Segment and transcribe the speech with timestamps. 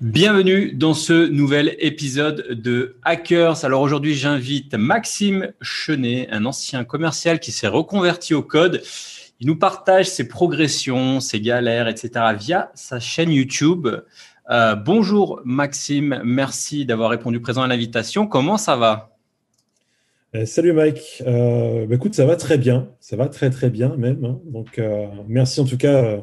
[0.00, 3.64] Bienvenue dans ce nouvel épisode de Hackers.
[3.64, 8.80] Alors aujourd'hui, j'invite Maxime Chenet, un ancien commercial qui s'est reconverti au code.
[9.40, 12.26] Il nous partage ses progressions, ses galères, etc.
[12.38, 13.88] via sa chaîne YouTube.
[14.50, 18.28] Euh, bonjour Maxime, merci d'avoir répondu présent à l'invitation.
[18.28, 19.16] Comment ça va?
[20.36, 21.24] Euh, Salut Mike.
[21.26, 22.88] Euh, bah, écoute, ça va très bien.
[23.00, 24.24] Ça va très très bien même.
[24.24, 24.38] Hein.
[24.44, 24.80] Donc
[25.26, 26.20] merci en tout cas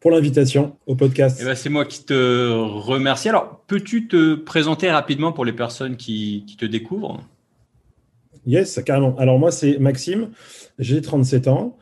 [0.00, 1.38] pour l'invitation au podcast.
[1.40, 3.28] Eh ben, c'est moi qui te remercie.
[3.28, 7.20] Alors, peux-tu te présenter rapidement pour les personnes qui, te découvrent?
[8.46, 9.14] Yes, carrément.
[9.18, 10.30] Alors, moi, c'est Maxime,
[10.78, 11.76] j'ai 37 ans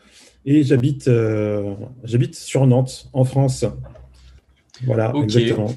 [0.44, 3.64] et j'habite euh, j'habite sur Nantes, en France.
[4.84, 5.72] Voilà, exactement.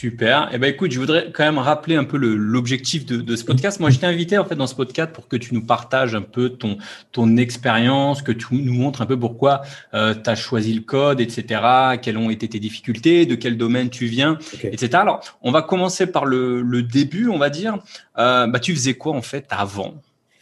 [0.00, 0.48] Super.
[0.50, 3.80] Eh ben, écoute, je voudrais quand même rappeler un peu l'objectif de, ce podcast.
[3.80, 6.22] Moi, je t'ai invité en fait dans ce podcast pour que tu nous partages un
[6.22, 6.78] peu ton,
[7.12, 9.60] ton expérience, que tu nous montres un peu pourquoi
[9.92, 11.60] euh, tu as choisi le code, etc.,
[12.00, 14.88] quelles ont été tes difficultés, de quel domaine tu viens, etc.
[14.94, 17.78] Alors, on va commencer par le, le début, on va dire.
[18.16, 19.96] Euh, bah, tu faisais quoi en fait avant,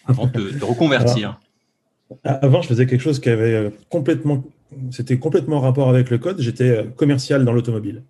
[0.07, 1.41] avant de, reconvertir?
[2.23, 4.45] Avant, je faisais quelque chose qui avait euh, complètement,
[4.93, 6.41] c'était complètement rapport avec le code.
[6.41, 8.05] J'étais commercial dans l'automobile.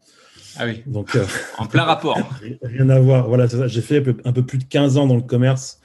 [0.59, 0.83] Ah oui.
[0.87, 1.25] Donc, euh,
[1.59, 2.19] en plein rapport.
[2.63, 3.29] Rien à voir.
[3.29, 5.81] Voilà, J'ai fait un peu, plus de 15 ans dans le commerce.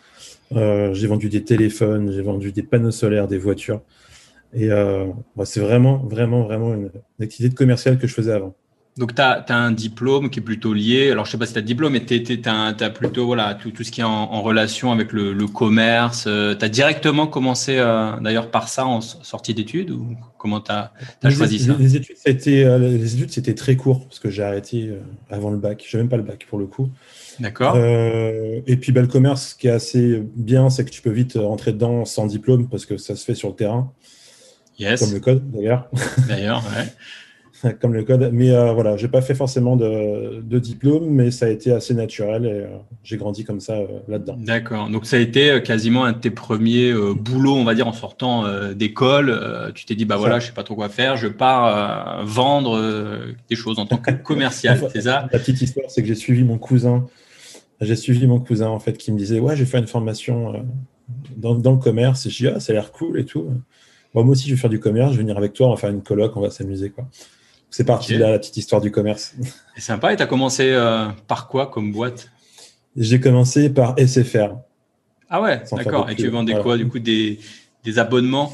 [0.52, 3.82] Euh, j'ai vendu des téléphones, j'ai vendu des panneaux solaires, des voitures.
[4.54, 5.08] Et euh,
[5.46, 8.56] c'est vraiment, vraiment, vraiment une, une activité commerciale que je faisais avant.
[8.96, 11.10] Donc, tu as, un diplôme qui est plutôt lié.
[11.10, 12.14] Alors, je sais pas si tu as diplôme, mais tu
[12.46, 16.26] as, plutôt voilà, tout, tout, ce qui est en, relation avec le, commerce.
[16.28, 20.72] Euh, tu as directement commencé euh, d'ailleurs par ça en sortie d'études ou comment tu
[20.72, 20.92] as,
[21.32, 21.76] choisi ça?
[21.80, 24.92] les études, c'était, euh, les études, c'était très court parce que j'ai arrêté
[25.32, 25.84] avant le bac.
[25.88, 26.90] Je même pas le bac pour le coup.
[27.40, 27.76] D'accord.
[27.78, 31.34] et puis, bah, le commerce, ce qui est assez bien, c'est que tu peux vite
[31.36, 33.92] rentrer dedans sans diplôme parce que ça se fait sur le terrain.
[34.78, 35.00] Yes.
[35.00, 35.90] Comme le code d'ailleurs.
[36.28, 36.86] D'ailleurs, ouais.
[37.80, 38.30] comme le code.
[38.34, 42.46] Mais euh, voilà, j'ai pas fait forcément de, diplôme, mais ça a été assez naturel
[42.46, 42.68] et euh,
[43.04, 44.38] j'ai grandi comme ça euh, là-dedans.
[44.40, 44.90] D'accord.
[44.90, 48.46] Donc ça a été quasiment un de tes premiers boulots, on va dire, en sortant
[48.74, 49.72] d'école.
[49.76, 52.80] tu t'es dit, bah voilà, je sais pas trop quoi faire, je pars vendre
[53.50, 55.28] des choses en tant que commercial, c'est ça?
[55.32, 57.06] La petite histoire, c'est que j'ai suivi mon cousin.
[57.82, 60.66] J'ai suivi mon cousin en fait qui me disait, ouais, je vais faire une formation
[61.36, 62.26] dans, dans, le commerce.
[62.26, 63.50] Et je dis, ah, ça a l'air cool et tout.
[64.14, 65.90] moi aussi, je vais faire du commerce, je vais venir avec toi, on va faire
[65.90, 66.90] une colloque, on va s'amuser.
[66.90, 67.06] quoi.
[67.74, 69.34] C'est parti là, la petite histoire du commerce.
[69.74, 70.14] C'est sympa.
[70.14, 72.30] Et tu as commencé euh, par quoi comme boîte?
[72.96, 74.58] J'ai commencé par SFR.
[75.28, 76.08] Ah ouais, d'accord.
[76.08, 77.40] Et tu vendais quoi Du coup, des,
[77.98, 78.54] abonnements?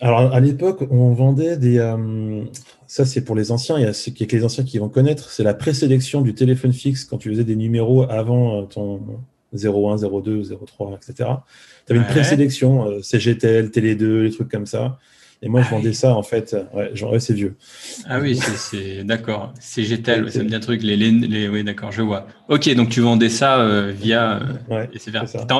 [0.00, 1.78] Alors, à l'époque, on vendait des.
[1.80, 2.42] Euh,
[2.86, 3.76] ça, c'est pour les anciens.
[3.78, 5.28] Il y a, a que les anciens qui vont connaître.
[5.28, 9.02] C'est la présélection du téléphone fixe quand tu faisais des numéros avant euh, ton
[9.52, 11.28] 01, 02, 03, etc.
[11.86, 14.98] Tu avais une présélection, CGTL, Télé2, les trucs comme ça.
[15.42, 16.54] Et moi, je ah vendais ça, en fait.
[16.74, 17.56] Ouais, genre, c'est vieux.
[18.06, 19.54] Ah oui, c'est d'accord.
[19.58, 20.82] C'est GTL, ça me dit un truc.
[20.82, 22.26] Les, les, oui, d'accord, je vois.
[22.48, 24.42] Ok, donc tu vendais ça euh, via.
[24.70, 24.86] Euh,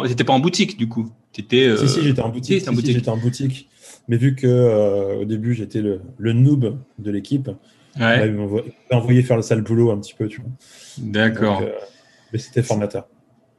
[0.06, 1.10] C'était pas en boutique, du coup?
[1.38, 1.76] Étais, euh...
[1.78, 2.60] Si, si, j'étais en boutique.
[2.60, 3.70] Si, j'étais en boutique.
[4.08, 7.48] Mais vu que euh, au début, j'étais le, le, noob de l'équipe,
[7.98, 8.28] ouais.
[8.28, 10.50] ils m'ont envoyé faire le sale boulot un petit peu, tu vois.
[10.98, 11.62] D'accord.
[12.32, 13.06] mais c'était formateur.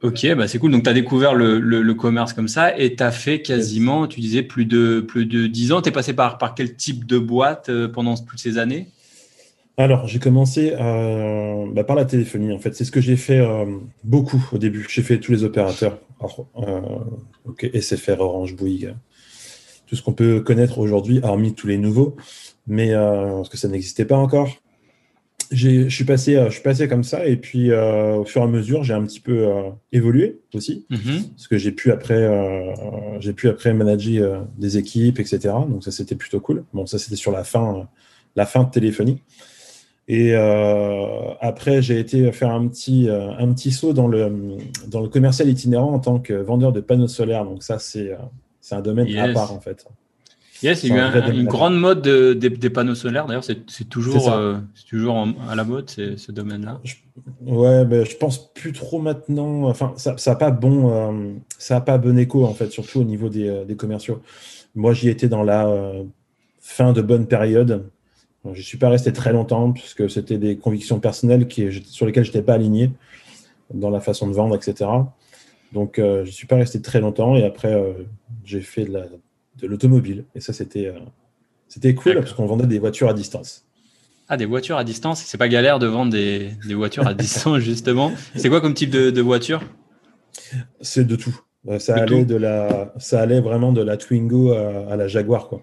[0.02, 0.72] Ok, bah c'est cool.
[0.72, 4.20] Donc, tu as découvert le, le, commerce comme ça et tu as fait quasiment, tu
[4.20, 5.80] disais, plus de, plus de 10 ans.
[5.80, 8.88] Tu es passé par, par quel type de boîte euh, pendant toutes ces années?
[9.76, 12.74] Alors, j'ai commencé euh, bah, par la téléphonie, en fait.
[12.74, 13.64] C'est ce que j'ai fait euh,
[14.02, 14.88] beaucoup au début.
[14.90, 15.98] J'ai fait tous les opérateurs.
[17.72, 18.94] SFR, Orange, Bouygues,
[19.86, 22.16] tout ce qu'on peut connaître aujourd'hui, hormis tous les nouveaux,
[22.68, 24.62] mais parce que ça n'existait pas encore
[25.52, 28.44] je suis passé, euh, je suis passé comme ça et puis euh, au fur et
[28.44, 31.24] à mesure, j'ai un petit peu euh, évolué aussi, mhm.
[31.36, 32.74] parce que j'ai pu après,
[33.20, 35.40] j'ai pu après manager des équipes, etc.
[35.68, 36.64] Donc ça c'était plutôt cool.
[36.72, 37.88] Bon, ça c'était sur la fin,
[38.36, 39.22] la fin de téléphonie.
[40.08, 44.56] Et après, j'ai été faire un petit, un petit saut dans le,
[44.88, 47.44] dans le commercial itinérant en tant que vendeur de panneaux solaires.
[47.44, 48.10] Donc ça c'est,
[48.60, 49.86] c'est un domaine à part en fait.
[50.62, 53.26] Yes, il y a eu une grande mode des, panneaux solaires.
[53.26, 56.80] D'ailleurs, c'est toujours, euh, toujours à la mode, ce domaine-là.
[57.44, 59.64] Ouais, mais je pense plus trop maintenant.
[59.64, 63.04] Enfin, ça n'a pas, bon, euh, ça a pas bon écho, en fait, surtout au
[63.04, 64.22] niveau des, euh, des commerciaux.
[64.74, 65.68] Moi, j'y étais dans la
[66.60, 67.84] fin de bonne période.
[68.44, 72.24] je ne suis pas resté très longtemps, puisque c'était des convictions personnelles qui, sur lesquelles
[72.24, 72.90] je n'étais pas aligné
[73.74, 74.88] dans la façon de vendre, etc.
[75.72, 77.76] Donc, je ne suis pas resté très longtemps et après,
[78.44, 78.92] j'ai fait de
[79.62, 80.24] l'automobile.
[80.34, 80.92] Et ça, c'était
[81.72, 83.64] c'était cool parce qu'on vendait des voitures à distance.
[84.28, 88.12] Ah, des voitures à distance C'est pas galère de vendre des, voitures à distance, justement.
[88.36, 89.62] C'est quoi comme type de, voiture?
[90.82, 91.34] C'est de tout.
[91.78, 95.48] Ça allait, de la, ça allait vraiment de la Twingo à, la Jaguar.
[95.48, 95.62] Quoi.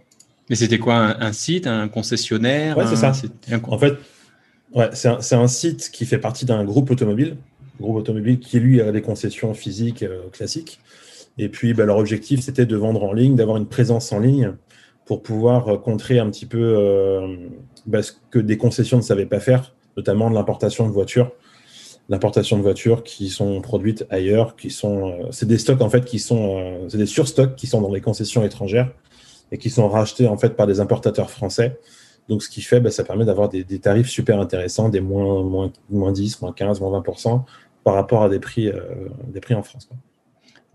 [0.50, 3.12] Mais c'était quoi un, site, un concessionnaire Ouais, c'est ça.
[3.64, 3.94] En fait,
[4.74, 7.38] ouais, c'est un, site qui fait partie d'un groupe automobile,
[7.80, 10.80] groupe automobile qui lui a des concessions physiques euh, classiques.
[11.42, 14.54] Et puis, bah, leur objectif, c'était de vendre en ligne, d'avoir une présence en ligne
[15.06, 17.38] pour pouvoir euh, contrer un petit peu euh,
[17.88, 21.32] bah, ce que des concessions ne savaient pas faire, notamment de l'importation de voitures.
[22.10, 26.04] L'importation de voitures qui sont produites ailleurs, qui sont, euh, c'est des stocks en fait
[26.04, 28.92] qui sont, c'est des surstocks qui sont dans les concessions étrangères
[29.54, 31.80] et qui sont rachetés en fait par des importateurs français.
[32.28, 35.72] Donc, ce qui fait, bah, ça permet d'avoir des, tarifs super intéressants, des moins, moins,
[35.90, 37.44] moins 10, moins 15, moins 20%
[37.86, 38.70] par rapport à des prix,
[39.28, 39.90] des prix en France.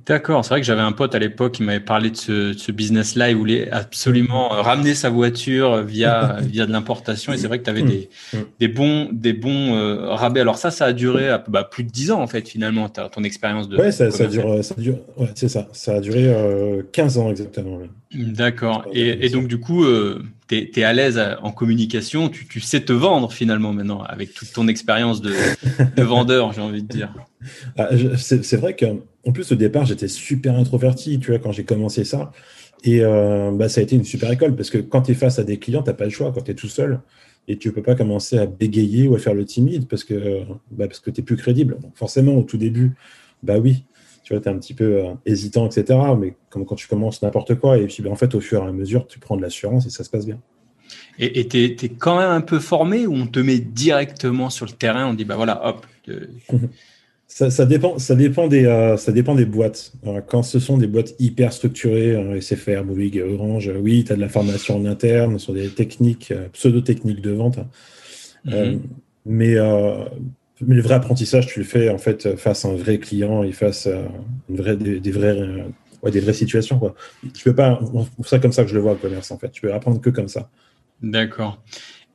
[0.07, 3.31] D'accord, c'est vrai que j'avais un pote à l'époque qui m'avait parlé de ce, business-là.
[3.31, 7.33] Il voulait absolument euh, ramener sa voiture via, via de l'importation.
[7.33, 7.89] Et c'est vrai que tu avais mm.
[7.89, 8.39] des, mm.
[8.61, 10.41] des bons, des bons euh, rabais.
[10.41, 13.69] Alors ça, ça a duré bah, plus de 10 ans, en fait, finalement, ton expérience
[13.69, 13.79] de.
[13.79, 15.69] Ouais, ça, ça, dure, ça dure, ouais, c'est ça.
[15.73, 16.35] Ça a duré
[16.93, 17.79] 15 euh, ans exactement.
[18.13, 18.85] D'accord.
[18.93, 19.85] Et, et, donc, du coup,
[20.49, 22.29] tu es, à l'aise en communication.
[22.29, 25.33] Tu, tu, sais te vendre, finalement, maintenant, avec toute ton expérience de,
[25.97, 27.15] de vendeur, j'ai envie de dire.
[27.77, 28.87] Ah, c'est vrai que
[29.27, 32.31] en plus, au départ, j'étais super introverti, tu vois, quand j'ai commencé ça.
[32.83, 35.39] Et euh, bah, ça a été une super école parce que quand tu es face
[35.39, 37.01] à des clients, tu n'as pas le choix quand tu es tout seul.
[37.49, 40.45] Et tu ne peux pas commencer à bégayer ou à faire le timide parce que,
[40.71, 41.79] bah, parce que tu n'es plus crédible.
[41.95, 42.93] forcément, au tout début,
[43.43, 43.85] bah oui,
[44.25, 45.99] tu vois, tu es un petit peu euh, hésitant, etc.
[46.19, 48.67] Mais comme quand tu commences n'importe quoi, et puis bah, en fait, au fur et
[48.67, 50.41] à mesure, tu prends de l'assurance et ça se passe bien.
[51.19, 54.73] Et tu es, quand même un peu formé ou on te met directement sur le
[54.73, 55.87] terrain, on dit, bah voilà, hop.
[57.27, 59.93] Ça, dépend, ça, dépend des, euh, ça dépend des boîtes.
[60.29, 64.17] quand ce sont des boîtes hyper structurées, euh, SFR, Bouygues, Orange, euh, oui, tu as
[64.17, 67.59] de la formation en interne sur des techniques, pseudo-techniques de vente.
[68.45, 68.83] Mhm.
[69.27, 69.57] mais,
[70.61, 73.53] mais le vrai apprentissage, tu le fais en fait face à un vrai client et
[73.53, 74.03] face à
[74.49, 76.79] vraie, des, vraies, situations.
[76.79, 76.95] Quoi.
[77.35, 77.81] Tu peux pas,
[78.25, 79.51] c'est comme ça que je le vois le commerce en fait.
[79.51, 80.51] Tu peux apprendre que comme ça.
[81.03, 81.61] D'accord.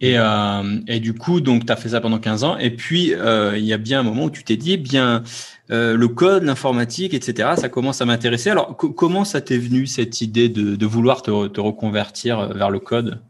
[0.02, 2.58] Et, euh, et, du coup, donc, tu as fait ça pendant 15 ans.
[2.58, 5.24] Et puis, euh, il y a bien un moment où tu t'es dit, eh bien,
[5.72, 8.50] euh, le code, l'informatique, etc., ça commence à m'intéresser.
[8.50, 13.22] Alors, comment ça t'est venu, cette idée de, vouloir te, reconvertir euh, vers le code?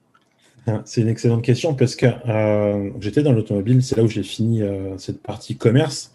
[0.86, 4.62] C'est une excellente question parce que euh, j'étais dans l'automobile, c'est là où j'ai fini
[4.62, 6.12] euh, cette partie commerce.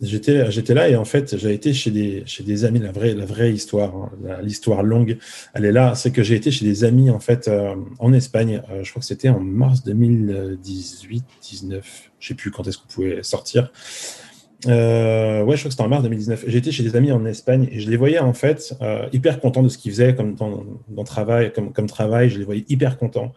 [0.00, 3.14] J'étais j'étais là et en fait j'ai été chez des chez des amis la vraie
[3.14, 4.10] la vraie histoire hein,
[4.44, 5.18] l'histoire longue
[5.54, 5.96] elle est là.
[5.96, 9.00] C'est que j'ai été chez des amis en fait euh, en Espagne euh, je crois
[9.00, 13.72] que c'était en mars 2018 19 je sais plus quand est-ce qu'on pouvait sortir
[14.66, 17.68] euh, ouais je crois que c'était en mars 2019 j'étais chez des amis en Espagne
[17.70, 20.64] et je les voyais en fait euh, hyper contents de ce qu'ils faisaient comme dans,
[20.88, 23.32] dans travail comme travail je les voyais hyper contents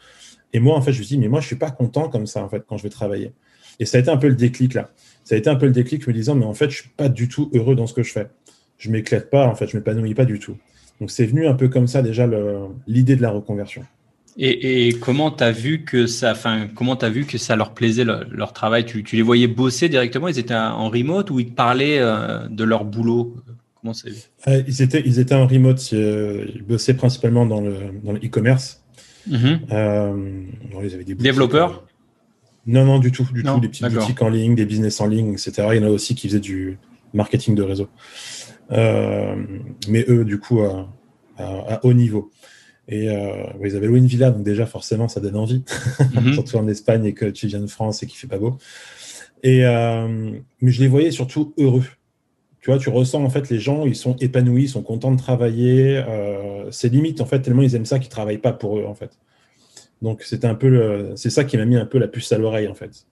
[0.54, 2.26] et moi en fait je me suis dit mais moi je suis pas content comme
[2.26, 3.34] ça en fait quand je vais travailler
[3.80, 4.90] et ça a été un peu le déclic là
[5.24, 7.10] ça a été un peu le déclic me disant, mais en fait, je suis pas
[7.10, 8.28] du tout heureux dans ce que je fais.
[8.78, 10.58] Je m'éclate pas, en fait, je m'épanouis pas du tout.
[11.00, 12.28] Donc, c'est venu un peu comme ça déjà
[12.88, 13.84] l'idée de la reconversion.
[14.38, 18.54] Et, comment tu as vu que ça, enfin, comment vu que ça leur plaisait leur,
[18.54, 18.86] travail?
[18.86, 20.28] Tu, les voyais bosser directement?
[20.28, 23.36] Ils étaient en remote ou ils parlaient euh, de leur boulot?
[23.82, 24.10] Comment c'est
[24.48, 25.90] euh, ils étaient, ils étaient en remote.
[25.94, 28.84] Euh, ils bossaient principalement dans le dans e-commerce.
[29.30, 29.60] Mm-hmm.
[30.84, 31.86] ils avaient des Développeurs?
[32.66, 33.60] non, non, du tout, du tout.
[33.60, 35.68] Des petites boutiques en ligne, des business en ligne, etc.
[35.72, 36.78] Il y en a aussi qui faisaient du
[37.14, 37.90] marketing de réseau.
[38.72, 39.36] Euh,
[39.88, 42.32] mais eux, du coup, à, haut niveau.
[42.92, 45.64] Et euh, ils avaient loué une villa, donc déjà, forcément, ça donne envie.
[46.14, 46.34] Mhm.
[46.36, 48.58] surtout en Espagne et que tu viens de France et qu'il fait pas beau.
[49.44, 50.32] Et, euh,
[50.62, 51.86] mais je les voyais surtout heureux.
[52.60, 55.18] Tu vois, tu ressens en fait les gens, ils sont épanouis, ils sont contents de
[55.18, 56.04] travailler.
[56.70, 59.18] c'est limite en fait tellement ils aiment ça qu'ils travaillent pas pour eux en fait.
[60.04, 62.68] Donc c'était un peu c'est ça qui m'a mis un peu la puce à l'oreille
[62.68, 63.08] en fait.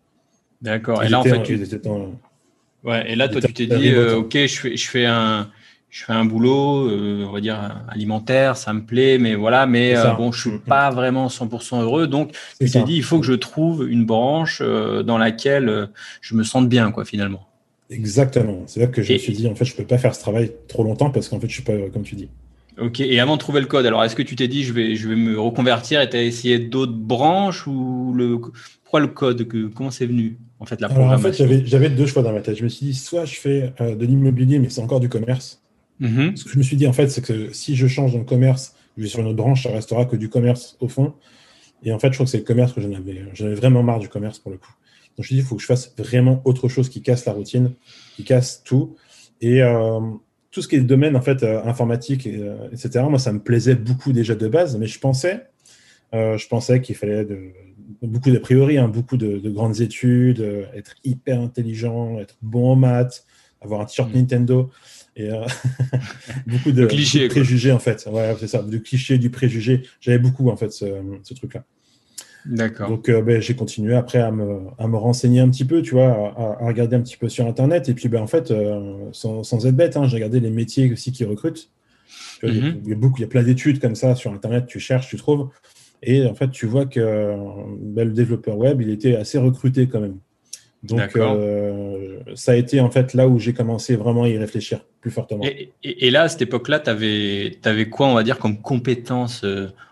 [0.62, 1.04] D'accord.
[1.04, 1.58] Et là en fait, tu...
[2.84, 3.12] ouais.
[3.12, 5.50] Et là toi tu t'es dit euh, ok je fais je fais un
[5.90, 9.98] je fais un boulot euh, on va dire alimentaire ça me plaît mais voilà mais
[9.98, 10.60] euh, bon je suis mm-hmm.
[10.60, 14.62] pas vraiment 100% heureux donc tu t'es dit il faut que je trouve une branche
[14.62, 15.90] dans laquelle
[16.22, 17.50] je me sente bien quoi finalement.
[17.90, 18.64] Exactement.
[18.68, 20.52] C'est là que je me suis dit en fait je peux pas faire ce travail
[20.68, 22.30] trop longtemps parce qu'en fait je suis pas comme tu dis.
[22.80, 24.96] Ok, et avant de trouver le code, alors est-ce que tu t'es dit je vais,
[24.96, 28.40] je vais me reconvertir et tu as essayé d'autres branches ou le
[28.84, 32.06] pourquoi le code que, Comment c'est venu en fait la programmation En fait, j'avais deux
[32.06, 32.58] choix dans ma tête.
[32.58, 35.62] Je me suis dit soit je fais euh, de l'immobilier, mais c'est encore du commerce.
[36.02, 36.36] Mm-hmm.
[36.36, 38.26] Ce que je me suis dit en fait, c'est que si je change dans le
[38.26, 41.14] commerce, je vais sur une autre branche, ça restera que du commerce au fond.
[41.84, 43.84] Et en fait, je crois que c'est le commerce que j'en avais, j'en avais vraiment
[43.84, 44.74] marre du commerce pour le coup.
[45.18, 47.26] Donc je me suis dit, il faut que je fasse vraiment autre chose qui casse
[47.26, 47.74] la routine,
[48.16, 48.96] qui casse tout
[49.42, 49.62] Et
[50.52, 52.28] tout ce qui est domaine en fait informatique,
[52.72, 53.06] etc.
[53.10, 55.48] Moi, ça me plaisait beaucoup déjà de base, mais je pensais,
[56.14, 57.52] je pensais qu'il fallait de,
[58.02, 60.42] beaucoup d'a priori, hein, beaucoup de, grandes études,
[60.74, 63.26] être hyper intelligent, être bon en maths,
[63.62, 64.18] avoir un t-shirt mm.
[64.18, 64.70] Nintendo
[65.20, 65.30] et
[66.48, 68.08] beaucoup de, préjugés en fait.
[68.12, 69.84] Ouais, c'est ça, du cliché, du préjugé.
[70.02, 71.64] J'avais beaucoup en fait ce truc-là.
[72.46, 72.90] D'accord.
[72.90, 75.96] Donc, euh, ben, j'ai continué après à me, à me, renseigner un petit peu, tu
[75.96, 77.90] vois, à, regarder un petit peu sur Internet.
[77.90, 80.92] Et puis, ben, en fait, euh, sans, sans, être bête, hein, j'ai regardé les métiers
[80.92, 81.70] aussi qui recrutent.
[82.44, 82.96] il, y a, mhm.
[82.96, 85.50] beaucoup, il y a plein d'études comme ça sur Internet, tu cherches, tu trouves.
[86.02, 87.36] Et en fait, tu vois que
[87.82, 90.18] ben, le développeur web, il était assez recruté quand même.
[90.82, 94.80] Donc, euh, ça a été en fait là où j'ai commencé vraiment à y réfléchir
[95.02, 95.44] plus fortement.
[95.44, 99.44] Et, et, là, à cette époque-là, tu avais, avais, quoi, on va dire, comme compétence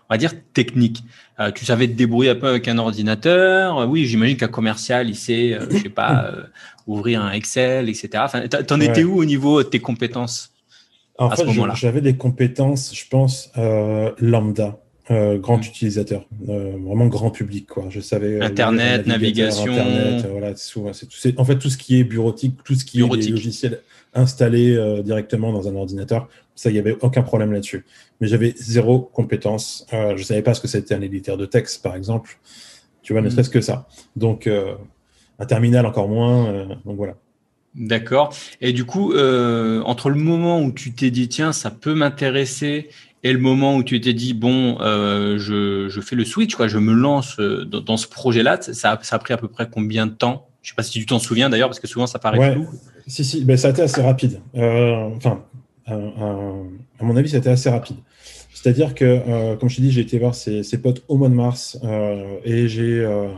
[0.08, 1.04] on va dire technique?
[1.38, 3.78] Euh, tu savais te débrouiller un peu avec un ordinateur?
[3.78, 6.32] Euh, oui, j'imagine qu'un commercial, il sait, euh, je sais pas,
[6.86, 8.10] ouvrir un Excel, etc.
[8.16, 10.52] Enfin, t'en étais où au niveau de tes compétences
[11.18, 13.52] En fait, j'avais des compétences, je pense,
[14.18, 14.80] lambda.
[15.10, 15.62] Grand mmh.
[15.62, 17.86] utilisateur, vraiment grand public quoi.
[17.88, 22.74] Je savais Internet, navigation, Internet, voilà, c'est en fait tout ce qui est bureautique, tout
[22.74, 23.80] ce qui est logiciel
[24.14, 26.28] installé directement dans un ordinateur.
[26.58, 27.84] Ça, il n'y avait aucun problème là-dessus.
[28.20, 29.86] Mais j'avais zéro compétence.
[29.92, 32.36] Euh, je ne savais pas ce que c'était un éditeur de texte, par exemple.
[33.02, 33.30] Tu vois, ne mm.
[33.30, 33.86] serait-ce que ça.
[34.16, 34.74] Donc, euh,
[35.38, 36.48] un terminal encore moins.
[36.48, 37.14] Euh, donc voilà.
[37.76, 38.34] D'accord.
[38.60, 42.88] Et du coup, entre le moment où tu t'es dit, tiens, ça peut m'intéresser,
[43.24, 46.92] et le moment où tu t'es dit, bon, je, fais le switch, quoi, je me
[46.92, 50.48] lance dans, ce projet-là, ça, ça, a pris à peu près combien de temps?
[50.62, 52.68] Je ne sais pas si tu t'en souviens d'ailleurs, parce que souvent ça paraît flou.
[53.06, 54.40] Si, si, ben, ça a été assez rapide.
[54.54, 55.42] enfin,
[55.86, 57.96] à mon avis, c'était assez rapide.
[58.60, 61.34] C'est-à-dire que, euh, comme je t'ai dit, j'ai été voir ses, potes au mois de
[61.34, 63.28] mars euh, et j'ai euh,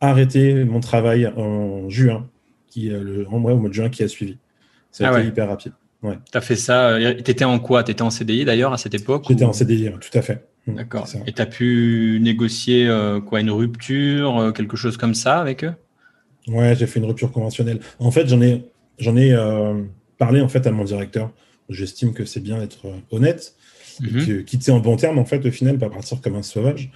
[0.00, 2.28] arrêté mon travail en juin,
[2.68, 4.36] qui, le, en vrai, au mois de juin qui a suivi.
[4.90, 5.72] Ça a ah été hyper rapide.
[6.02, 6.18] Ouais.
[6.30, 6.96] Tu as fait ça.
[6.98, 7.84] Tu étais en quoi?
[7.84, 10.46] Tu étais en CDI d'ailleurs à cette époque J'étais en CDI, tout à fait.
[10.66, 11.06] Mmh, D'accord.
[11.26, 12.88] Et tu as pu négocier
[13.26, 15.74] quoi Une rupture, quelque chose comme ça avec eux?
[16.48, 17.80] Ouais, j'ai fait une rupture conventionnelle.
[17.98, 18.64] En fait, j'en ai,
[18.98, 19.36] j'en ai
[20.18, 21.30] parlé en fait à mon directeur
[21.70, 23.54] j'estime que c'est bien d'être euh, honnête,
[24.00, 24.44] mhm.
[24.44, 26.90] quitter en bon terme, en fait, au final, pas partir comme un sauvage.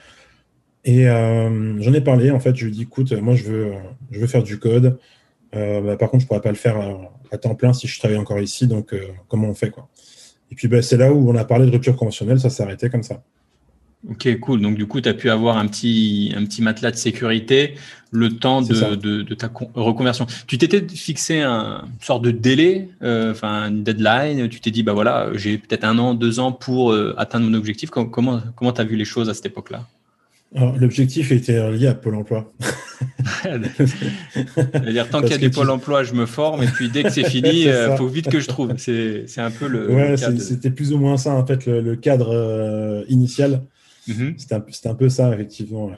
[0.85, 3.73] Et euh, j'en ai parlé, en fait, je lui ai dit, écoute, moi, je veux,
[4.11, 4.99] je veux faire du code.
[5.55, 6.77] Euh, bah, par contre, je ne pourrais pas le faire
[7.35, 8.95] à, temps plein si je travaille encore ici, donc
[9.29, 9.89] comment on fait quoi
[10.51, 12.91] Et puis, bah, c'est là où on a parlé de rupture conventionnelle, ça s'est arrêté
[12.91, 13.23] comme ça.
[14.11, 14.61] Ok, cool.
[14.61, 17.75] Donc du coup, tu as pu avoir un petit, un petit matelas de sécurité
[18.11, 20.27] le temps de, de, ta reconversion.
[20.47, 24.49] Tu t'étais fixé un, une sorte de délai, euh, enfin une deadline.
[24.49, 27.55] Tu t'es dit, bah voilà, j'ai peut-être un an, deux ans pour euh, atteindre mon
[27.55, 27.91] objectif.
[27.91, 29.87] Comment comment tu as vu les choses à cette époque-là?
[30.55, 32.53] L'objectif était lié à Pôle emploi.
[33.43, 37.11] C'est-à-dire, tant qu'il y a du Pôle emploi, je me forme, et puis dès que
[37.11, 38.77] c'est fini, il euh, faut vite que je trouve.
[38.77, 39.91] C'est un peu le.
[39.91, 43.63] Ouais, c'était plus ou moins ça, en fait, le, cadre initial.
[44.07, 44.35] Mhm.
[44.37, 45.91] C'était un, peu ça, effectivement.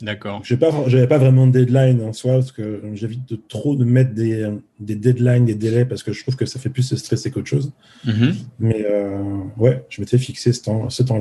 [0.00, 0.42] D'accord.
[0.44, 4.12] Je n'avais pas, vraiment de deadline en soi, parce que j'évite de trop de mettre
[4.14, 7.30] des, des, deadlines, des délais, parce que je trouve que ça fait plus se stresser
[7.30, 7.72] qu'autre chose.
[8.04, 8.34] Mhm.
[8.60, 9.18] Mais euh,
[9.56, 10.90] ouais, je m'étais fixé ce temps-là.
[10.90, 11.18] Ce temps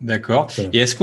[0.00, 0.48] D'accord.
[0.72, 0.96] Et est-ce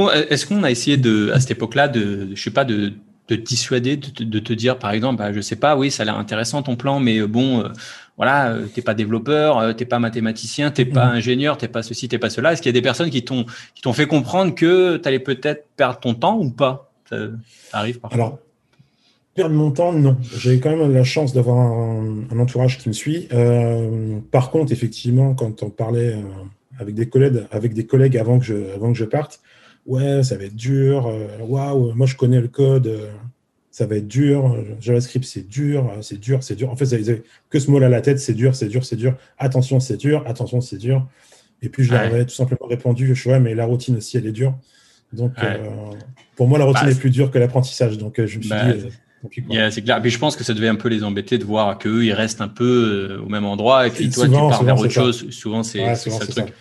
[0.45, 2.93] qu'on a essayé de, à cette époque-là de, je sais pas, de,
[3.27, 6.17] de dissuader, de, te dire, par exemple, bah, je sais pas, oui, ça a l'air
[6.17, 7.67] intéressant ton plan, mais euh, bon, euh,
[8.15, 11.17] voilà, euh, t'es pas développeur, euh, t'es pas mathématicien, t'es pas mmh.
[11.17, 12.53] ingénieur, t'es pas ceci, t'es pas cela.
[12.53, 15.19] Est-ce qu'il y a des personnes qui t'ont qui t'ont fait comprendre que tu allais
[15.19, 16.91] peut-être perdre ton temps ou pas?
[17.09, 17.17] Ça
[17.73, 18.17] arrive parfois.
[18.17, 18.39] Alors,
[19.35, 20.17] perdre mon temps, non.
[20.35, 23.27] J'ai quand même la chance d'avoir un, entourage qui me suit.
[23.33, 26.15] Euh, par contre, effectivement, quand on parlait
[26.77, 29.41] avec des collègues, avec des collègues avant que je, avant que je parte,
[29.85, 31.11] ouais, ça va être dur.
[31.41, 33.09] Waouh, moi je connais le code
[33.77, 36.71] ça va être dur, JavaScript c'est dur, c'est dur, c'est dur.
[36.71, 38.95] En fait, ça n'avait que ce mot-là à la tête, c'est dur, c'est dur, c'est
[38.95, 39.15] dur.
[39.37, 41.07] Attention, c'est dur, attention, c'est dur.
[41.61, 44.25] Et puis je leur avais tout simplement répondu, je ouais, mais la routine aussi, elle
[44.25, 44.57] est dure.
[45.13, 45.57] Donc euh,
[46.35, 47.99] pour moi, la routine bah, est plus dure que l'apprentissage.
[47.99, 48.87] Donc euh, je me suis bah, dit.
[49.51, 50.01] Euh, c'est clair.
[50.01, 52.41] Puis je pense que ça devait un peu les embêter de voir qu'eux, ils restent
[52.41, 55.29] un peu au même endroit et puis toi, tu pars vers autre chose.
[55.31, 56.53] Souvent, c'est ça le truc.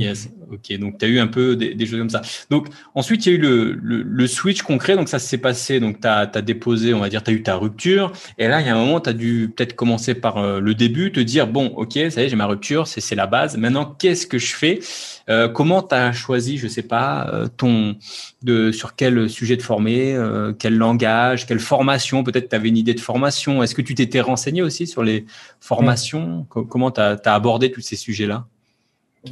[0.00, 0.78] Yes, ok.
[0.78, 2.22] Donc, tu as eu un peu des, choses comme ça.
[2.48, 3.72] Donc, ensuite, il y a eu le,
[4.02, 4.96] le, switch concret.
[4.96, 5.80] Donc, ça s'est passé.
[5.80, 8.12] Donc, tu as, déposé, on va dire, tu as eu ta rupture.
[8.38, 10.74] Et là, il y a un moment, tu as dû peut-être commencer par euh, le
[10.74, 13.56] début, te dire, bon, ok, ça y est, j'ai ma rupture, c'est la base.
[13.56, 14.80] Maintenant, qu'est-ce que je fais?
[15.28, 17.96] Euh, Comment tu as choisi, je sais pas, euh, ton,
[18.42, 20.16] de, sur quel sujet de former,
[20.58, 22.24] quel langage, quelle formation?
[22.24, 23.62] Peut-être tu avais une idée de formation.
[23.62, 25.26] Est-ce que tu t'étais renseigné aussi sur les
[25.60, 26.46] formations?
[26.48, 28.46] Comment tu as abordé tous ces sujets-là?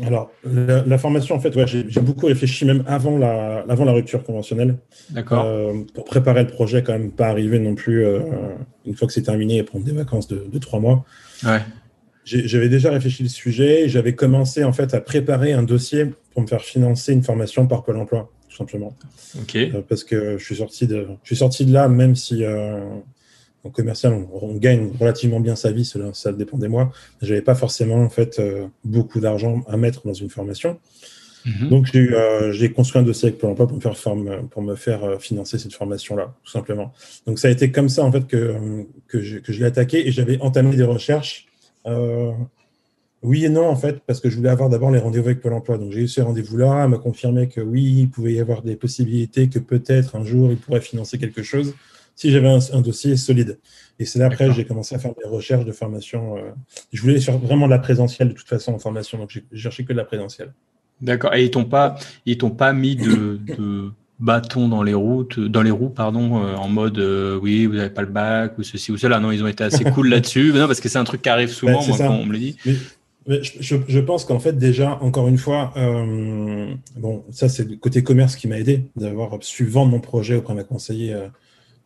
[0.05, 4.23] Alors, la, formation, en fait, ouais, j'ai beaucoup réfléchi même avant la, avant la rupture
[4.23, 4.77] conventionnelle.
[5.11, 5.45] D'accord.
[5.47, 8.21] Euh, pour préparer le projet, quand même, pas arriver non plus, euh,
[8.85, 11.07] une fois que c'est terminé, et prendre des vacances de, trois mois.
[11.45, 11.61] Ouais.
[12.25, 16.43] j'avais déjà réfléchi le sujet et j'avais commencé en fait à préparer un dossier pour
[16.43, 18.95] me faire financer une formation par Pôle Emploi, tout simplement.
[19.41, 19.57] Ok.
[19.57, 22.45] Euh, parce que je suis sorti de, je suis sorti de là, même si
[23.65, 26.93] en commercial on, gagne relativement bien sa vie, cela, ça dépend des mois.
[27.23, 30.79] J'avais pas forcément en fait euh, beaucoup d'argent à mettre dans une formation.
[31.45, 31.69] Mhm.
[31.69, 31.87] Donc
[32.51, 35.59] j'ai construit un dossier avec Pôle Emploi pour me faire, forme, pour me faire financer
[35.59, 36.93] cette formation-là, tout simplement.
[37.27, 40.07] Donc ça a été comme ça en fait que, que je, que je l'ai attaqué
[40.07, 41.47] et j'avais entamé des recherches
[41.87, 42.33] euh,
[43.23, 45.53] oui et non, en fait, parce que je voulais avoir d'abord les rendez-vous avec Pôle
[45.53, 45.77] emploi.
[45.77, 46.85] Donc, j'ai eu ce rendez-vous-là.
[46.85, 50.53] Elle m'a confirmé que oui, il pouvait y avoir des possibilités, que peut-être un jour,
[50.53, 51.75] il pourrait financer quelque chose
[52.19, 53.61] si j'avais un, dossier solide.
[54.01, 56.37] Et c'est là après j'ai commencé à faire des recherches de formation.
[56.37, 56.51] Euh,
[56.93, 59.85] je voulais faire vraiment de la présentielle de toute façon en formation, donc j'ai cherché
[59.85, 60.53] que de la présentielle.
[61.01, 61.33] D'accord.
[61.35, 61.95] Et ils t'ont pas,
[62.27, 63.39] ils t'ont pas mis de,
[64.19, 67.91] bâton dans les routes, dans les roues, pardon, euh, en mode euh, oui, vous n'avez
[67.91, 69.21] pas le bac ou ceci ou cela.
[69.21, 70.53] Non, ils ont été assez cool là-dessus.
[70.53, 72.57] Non, parce que c'est un truc qui arrive souvent, moi, quand on me le dit.
[73.29, 78.35] je, pense qu'en fait, déjà, encore une fois, euh, bon, ça, c'est le côté commerce
[78.35, 81.15] qui m'a aidé d'avoir su vendre mon projet auprès d'un conseiller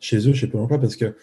[0.02, 1.16] chez eux, chez Pôle emploi, parce que,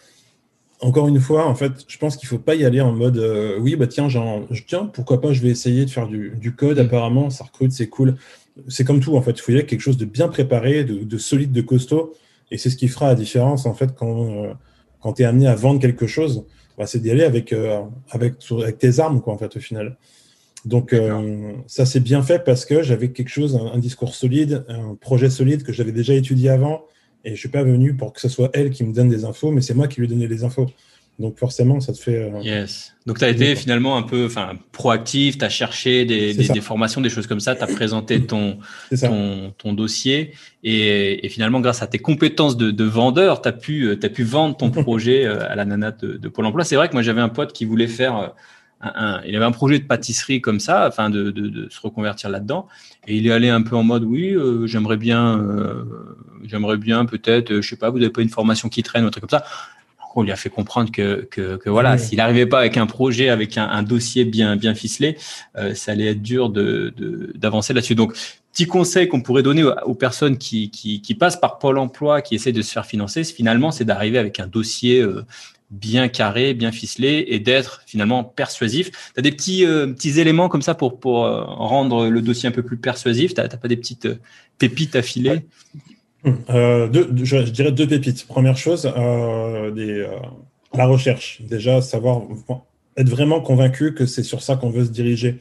[0.81, 3.21] encore une fois, en fait, je pense qu'il ne faut pas y aller en mode
[3.59, 6.77] oui, bah tiens, genre, tiens, pourquoi pas, je vais essayer de faire du, du code,
[6.77, 6.85] mm.
[6.85, 8.15] apparemment, ça recrute, c'est cool
[8.67, 9.31] c'est comme tout, en fait.
[9.31, 12.13] Il faut y aller quelque chose de bien préparé, de, solide, de costaud.
[12.51, 14.53] Et c'est ce qui fera la différence, en fait, quand, euh,
[15.01, 16.45] quand tu es amené à vendre quelque chose.
[16.77, 19.97] Bah, c'est d'y aller avec, euh, avec, avec, tes armes, quoi, en fait, au final.
[20.65, 24.95] Donc, euh, ça s'est bien fait parce que j'avais quelque chose, un, discours solide, un
[24.95, 26.83] projet solide que j'avais déjà étudié avant.
[27.25, 29.25] Et je ne suis pas venu pour que ce soit elle qui me donne des
[29.25, 30.67] infos, mais c'est moi qui lui donnais les infos.
[31.19, 32.15] Donc forcément, ça te fait.
[32.15, 32.93] Euh, yes.
[33.05, 34.29] Donc tu as été finalement un peu
[34.71, 38.59] proactif, tu as cherché des, des, formations, des choses comme ça, tu as présenté ton,
[38.97, 40.31] ton, ton, dossier
[40.63, 44.23] et, et, finalement, grâce à tes compétences de, de vendeur, tu as, pu, as pu
[44.23, 46.63] vendre ton projet euh, à la nana de, de Pôle emploi.
[46.63, 48.33] C'est vrai que moi, j'avais un pote qui voulait faire.
[48.83, 51.79] Euh, un, il avait un projet de pâtisserie comme ça, afin de, de, de se
[51.81, 52.67] reconvertir là-dedans.
[53.07, 55.43] Et il est allé un peu en mode oui, j'aimerais bien,
[56.43, 59.11] j'aimerais bien peut-être, je sais pas, vous n'avez pas une formation qui traîne ou un
[59.11, 59.45] truc comme ça
[60.15, 63.57] on lui a fait comprendre que, que, voilà, s'il n'arrivait pas avec un projet, avec
[63.57, 65.17] un, dossier bien, bien ficelé,
[65.57, 66.93] euh, ça allait être dur de,
[67.35, 67.95] d'avancer là-dessus.
[67.95, 68.13] Donc,
[68.51, 72.51] petit conseil qu'on pourrait donner aux, personnes qui, qui, passent par Pôle emploi, qui essaient
[72.51, 75.25] de se faire financer, finalement, c'est d'arriver avec un dossier euh,
[75.71, 78.91] bien carré, bien ficelé et d'être finalement persuasif.
[78.91, 82.51] Tu as des petits, euh, petits éléments comme ça pour, pour rendre le dossier un
[82.51, 83.33] peu plus persuasif?
[83.33, 84.07] Tu n'as pas des petites
[84.57, 85.45] pépites à filer
[86.49, 86.89] euh,
[87.23, 88.27] je, dirais deux pépites.
[88.27, 90.07] Première chose, euh, euh,
[90.73, 91.41] la recherche.
[91.41, 92.23] Déjà, savoir
[92.97, 95.37] être vraiment convaincu que c'est sur ça qu'on veut se diriger.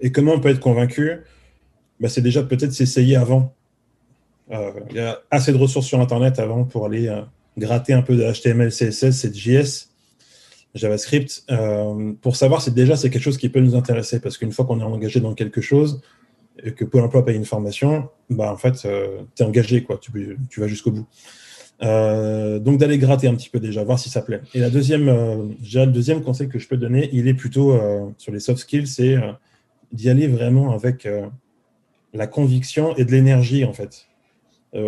[0.00, 1.20] et comment on peut être convaincu?
[2.00, 3.54] Bah, C'est déjà peut-être s'essayer avant.
[4.50, 7.08] Il y a assez de ressources sur Internet avant pour aller
[7.58, 9.88] gratter un peu de HTML, CSS et JS,
[10.74, 11.44] JavaScript,
[12.22, 14.20] pour savoir si déjà c'est quelque chose qui peut nous intéresser.
[14.20, 16.00] Parce qu'une fois qu'on est engagé dans quelque chose,
[16.64, 19.98] et que Pôle emploi paye une formation, bah, en fait, euh, tu es engagé, quoi,
[19.98, 20.10] tu,
[20.58, 21.06] vas jusqu'au bout.
[21.82, 24.42] Euh, donc d'aller gratter un petit peu déjà, voir si ça plaît.
[24.52, 25.36] Et la deuxième, euh,
[25.74, 27.78] le deuxième conseil que je peux donner, il est plutôt
[28.18, 29.16] sur les soft skills, c'est
[29.92, 31.08] d'y aller vraiment avec
[32.12, 34.06] la conviction et de l'énergie en fait.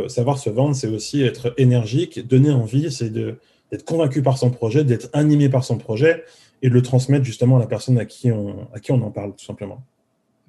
[0.08, 4.84] Savoir se vendre, c'est aussi être énergique, donner envie, c'est d'être convaincu par son projet,
[4.84, 6.24] d'être animé par son projet
[6.62, 9.10] et de le transmettre justement à la personne à qui on, à qui on en
[9.10, 9.82] parle tout simplement.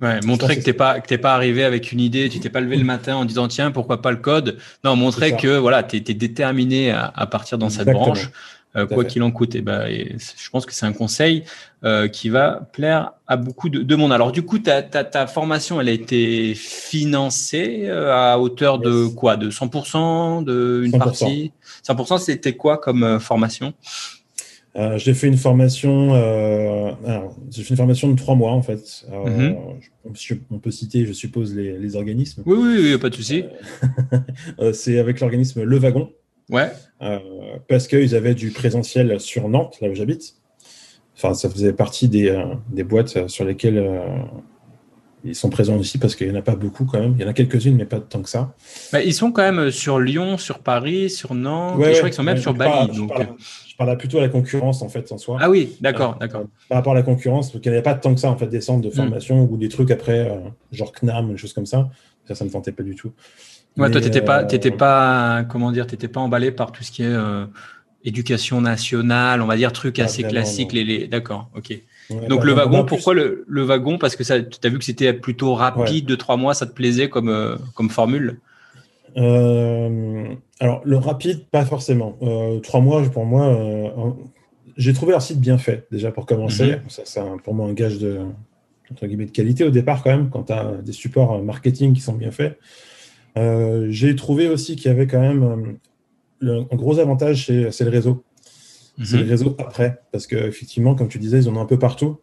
[0.02, 2.62] Ouais, montrer que t'es pas que t'es pas arrivé avec une idée, tu t'es pas
[2.62, 4.58] levé le matin en disant tiens pourquoi pas le code?
[4.84, 8.30] Non, montrer que voilà t'es es déterminé à, partir dans cette branche, euh,
[8.90, 9.56] quoi qu'il en coûte.
[9.56, 11.44] Et ben, je pense que c'est un conseil
[11.84, 14.12] euh, qui va plaire à beaucoup de, de monde.
[14.12, 19.08] Alors du coup, ta, ta, ta, formation, elle a été financée euh, à hauteur de
[19.08, 19.38] quoi?
[19.38, 21.52] De 100% de une partie?
[21.88, 23.74] 100%, c'était quoi comme formation?
[24.76, 26.92] Euh, j'ai fait une formation, euh,
[27.52, 29.06] j'ai fait une formation de trois mois en fait.
[29.12, 30.44] Euh, mhm.
[30.50, 32.42] on peut citer, je suppose, les, les organismes.
[32.46, 33.46] Oui, oui, oui, pas de souci.
[34.60, 36.12] Euh, c'est avec l'organisme Le Wagon.
[36.50, 36.72] Ouais.
[37.68, 40.36] Parce qu'ils avaient du présentiel sur Nantes, là où j'habite.
[41.16, 44.02] Enfin, ça faisait partie des, des boîtes sur lesquelles
[45.26, 47.16] ils sont présents ici parce qu'il n'y en a pas beaucoup quand même.
[47.18, 48.54] Il y en a quelques-unes, mais pas tant que ça.
[48.92, 51.82] Bah, ils sont quand même sur Lyon, sur Paris, sur Nantes.
[51.82, 52.96] je crois qu'ils sont même sur Bali.
[52.96, 53.12] donc...
[53.74, 55.40] Je parle plutôt à la concurrence en fait en soi.
[55.42, 56.44] Ah oui, d'accord, euh, d'accord.
[56.70, 58.46] Par rapport à la concurrence, parce qu'il n'y avait pas tant que ça en fait
[58.46, 58.92] des centres de mm.
[58.92, 60.36] formation ou des trucs après, euh,
[60.72, 61.90] genre CNAM, des choses comme ça.
[62.28, 63.14] Ça, ça me tentait pas du tout.
[63.78, 67.04] Ouais, toi, t'étais pas, euh, pas, comment dire, t'étais pas emballé par tout ce qui
[67.04, 67.16] est
[68.06, 70.74] éducation nationale, on va dire truc assez classique.
[70.74, 71.80] Les, D'accord, ok.
[72.28, 74.32] Donc le wagon, pourquoi le, le, wagon Parce que tu
[74.68, 78.40] as vu que c'était plutôt rapide, de trois mois, ça te plaisait comme, comme formule?
[79.18, 82.18] Euh, alors, le rapide, pas forcément.
[82.22, 83.90] Euh, trois mois, pour moi, euh,
[84.78, 86.78] j'ai trouvé leur site bien fait, déjà pour commencer.
[86.78, 86.90] Mhm.
[86.90, 88.20] Ça, c'est pour moi un gage de,
[88.92, 91.94] entre guillemets, de qualité au départ, quand même, quand tu as des supports euh, marketing
[91.94, 92.60] qui sont bien faits.
[93.38, 95.56] Euh, j'ai trouvé aussi qu'il y avait quand même euh,
[96.40, 98.24] le- un gros avantage, c'est, le réseau.
[99.04, 99.30] C'est le Mhm.
[99.30, 100.00] réseau après.
[100.12, 102.18] Parce qu'effectivement, comme tu disais, ils en ont un peu partout.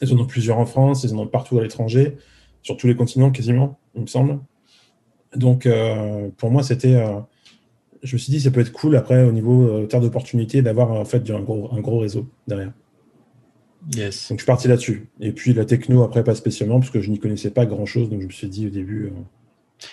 [0.00, 2.16] Ils en ont plusieurs en France, ils en ont partout à l'étranger,
[2.62, 4.38] sur tous les continents quasiment, il me semble.
[5.36, 6.94] Donc, euh, pour moi, c'était.
[6.94, 7.20] euh,
[8.02, 11.04] je me suis dit, ça peut être cool après, au niveau terre d'opportunité, d'avoir en
[11.04, 12.72] fait un gros, un gros réseau derrière.
[13.94, 14.30] Yes.
[14.30, 15.08] Donc, je suis parti là-dessus.
[15.20, 18.08] Et puis, la techno, après, pas spécialement, parce que je n'y connaissais pas grand-chose.
[18.08, 19.12] Donc, je me suis dit au début.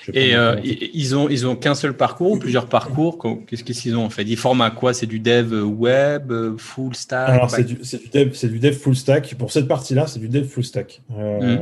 [0.09, 3.17] Euh, Et euh, ils ont ils ont qu'un seul parcours ou plusieurs parcours?
[3.17, 4.23] Co- Qu'est-ce qu'ils ont en fait?
[4.23, 4.93] Ils forment à quoi?
[4.93, 7.29] C'est du dev web, euh, full stack?
[7.29, 7.75] Alors, c'est du,
[8.13, 9.35] dev, c'est du dev full stack.
[9.35, 11.01] Pour cette partie-là, c'est du dev full stack.
[11.17, 11.57] Euh,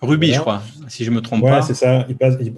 [0.00, 0.36] Ruby, voilà.
[0.36, 1.62] je crois, si je me trompe Ouais, pas.
[1.62, 2.06] c'est ça.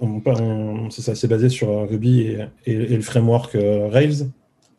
[0.01, 1.15] On- on- ça.
[1.15, 4.29] C'est basé sur euh, Ruby et, et- et le framework euh, Rails,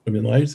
[0.06, 0.50] Ruby on Rails.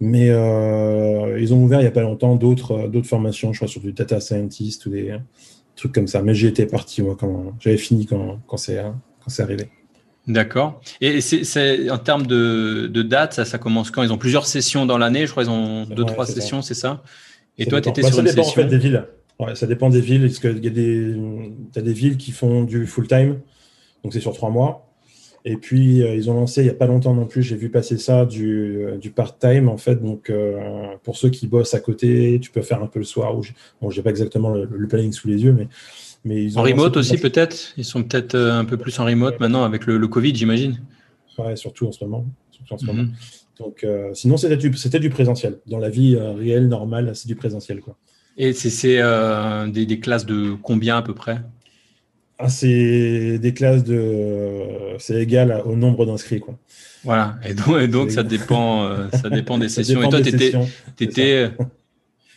[0.00, 3.58] Mais euh, ils ont ouvert il n'y a pas longtemps d'autres euh, d'autres formations, je
[3.58, 5.16] crois, sur du data scientist ou des
[5.78, 6.22] trucs comme ça.
[6.22, 8.76] Mais j'ai été parti, moi, quand j'avais fini quand, quand c'est
[9.20, 9.68] quand c'est arrivé.
[10.26, 10.80] D'accord.
[11.00, 14.02] Et c'est, en termes de, de date, ça, ça commence quand?
[14.02, 16.74] Ils ont plusieurs sessions dans l'année, je crois qu'ils ont deux, Ouais, trois sessions, c'est
[16.74, 17.02] ça?
[17.56, 18.62] Et Ça toi, tu étais Bah, sur ça une dépend session?
[18.62, 19.04] en fait des villes.
[19.38, 20.22] Ouais, ça dépend des villes.
[20.22, 21.16] Parce qu'il y a des,
[21.72, 23.40] t'as des villes qui font du full time,
[24.04, 24.87] donc c'est sur trois mois.
[25.44, 27.42] Et puis euh, ils ont lancé il n'y a pas longtemps non plus.
[27.42, 29.96] J'ai vu passer ça du, euh, du part time en fait.
[29.96, 30.58] Donc euh,
[31.04, 33.36] pour ceux qui bossent à côté, tu peux faire un peu le soir.
[33.36, 35.68] Ou je- bon, j'ai pas exactement le, le planning sous les yeux, mais
[36.24, 37.72] mais ils ont En remote aussi, peut-être?
[37.76, 40.80] Ils sont peut-être un peu plus en remote maintenant avec le, le Covid, j'imagine.
[41.38, 42.26] Ouais, surtout en ce moment.
[42.50, 43.02] Surtout en ce moment.
[43.04, 43.12] Mhm.
[43.60, 45.58] Donc euh, sinon c'était du, du présentiel.
[45.66, 47.96] Dans la vie réelle normale, c'est du présentiel quoi.
[48.36, 49.00] Et c'est,
[49.72, 51.40] des classes de combien à peu près?
[52.38, 54.96] Ah, c'est des classes de.
[54.98, 56.54] C'est égal au nombre d'inscrits, quoi.
[57.04, 57.36] Voilà.
[57.44, 60.00] Et donc, et donc C'est- ça, dépend, euh, ça dépend des Ça sessions.
[60.00, 60.66] dépend et toi, tu étais, sessions.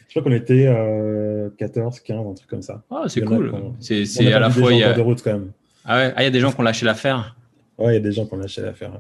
[0.08, 2.84] Je crois qu'on était euh, 14, 15, un truc comme ça.
[2.92, 3.54] Ah, c'est cool.
[3.80, 4.74] C'est, On à la fois.
[4.74, 4.92] Il y a...
[4.94, 5.52] de route quand même.
[5.86, 7.36] Ah ouais, ah, il y a des gens qui ont lâché l'affaire.
[7.78, 8.92] Ouais, il y a des gens qui ont lâché l'affaire.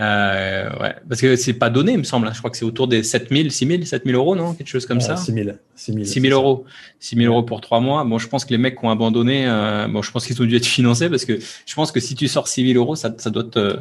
[0.00, 2.28] Euh, ouais, parce que c'est pas donné, il me semble.
[2.28, 2.32] hein.
[2.32, 5.00] Je crois que c'est autour des 7000, 6000, 7000 euros, non Quelque chose comme Ah,
[5.00, 5.50] ça 6 000.
[5.74, 6.64] 6 000, 6 000 euros.
[7.00, 8.04] 6 000 euros pour trois mois.
[8.04, 10.44] Bon, je pense que les mecs qui ont abandonné, euh, bon, je pense qu'ils ont
[10.44, 13.12] dû être financés parce que je pense que si tu sors 6 000 euros, ça,
[13.18, 13.76] ça doit te,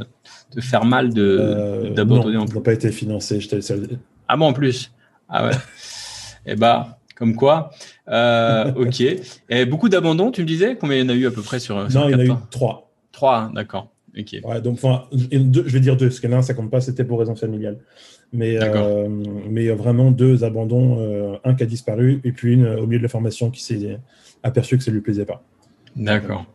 [0.51, 3.39] te faire mal de, Euh, d'abandonner non, en ils n'ont pas été financés.
[3.39, 3.87] J'étais le seul.
[4.27, 4.91] Ah bon, en plus?
[5.29, 5.53] Ah ouais.
[6.47, 7.69] Eh bah, comme quoi.
[8.07, 9.03] Euh, ok.
[9.49, 10.77] Et beaucoup d'abandons, tu me disais?
[10.79, 12.19] Combien il y en a eu à peu près sur, sur Non, il y en
[12.19, 12.47] a eu quatre ans?
[12.49, 12.91] 3.
[13.11, 13.89] Trois, hein, d'accord.
[14.43, 17.03] Ouais, donc, enfin, deux- je vais dire deux, parce que l'un, ça compte pas, c'était
[17.03, 17.77] pour raison familiale.
[18.33, 19.07] Mais, euh,
[19.49, 22.99] mais vraiment deux abandons, euh, un qui a disparu, et puis une euh, au milieu
[22.99, 23.99] de la formation qui s'est
[24.43, 25.43] aperçu que ça lui plaisait pas.
[25.95, 26.45] D'accord.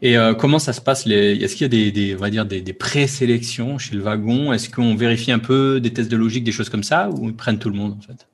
[0.00, 1.42] Et euh, comment ça se passe les...
[1.42, 4.52] Est-ce qu'il y a des, des, on va dire des, des présélections chez le wagon?
[4.52, 7.34] Est-ce qu'on vérifie un peu des tests de logique, des choses comme ça, ou ils
[7.34, 8.28] prennent tout le monde en fait?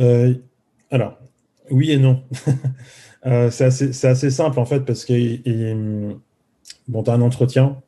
[0.00, 0.34] Euh,
[0.90, 1.18] alors,
[1.70, 2.22] oui et non.
[3.26, 5.38] Euh, c'est assez, assez simple en fait parce que
[6.88, 7.80] bon, tu as un entretien,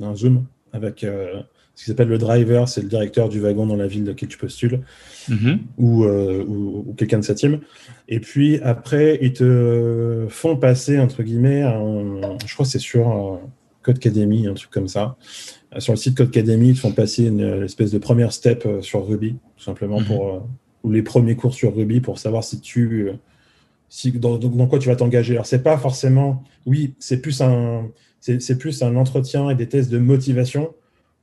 [0.00, 1.40] un Zoom avec euh,
[1.76, 4.28] ce qui s'appelle le driver, c'est le directeur du wagon dans la ville de laquelle
[4.28, 4.80] tu postules,
[5.28, 5.58] Mhm.
[5.78, 7.60] ou, euh, ou, ou quelqu'un de sa team.
[8.08, 13.40] Et puis après, ils te font passer, entre guillemets, un- je crois que c'est sur
[13.82, 15.16] Code Academy, un truc comme ça.
[15.78, 18.66] Sur le site Code Academy, ils te font passer une, euh, espèce de première step
[18.80, 20.06] sur Ruby, tout simplement, Mhm.
[20.06, 20.38] pour, euh,
[20.84, 23.08] ou les premiers cours sur Ruby pour savoir si tu,
[23.88, 25.34] si, dans, dans- dans quoi tu vas t'engager.
[25.34, 27.88] Alors, c'est pas forcément, oui, c'est plus un,
[28.40, 30.74] c'est plus un entretien et des tests de motivation,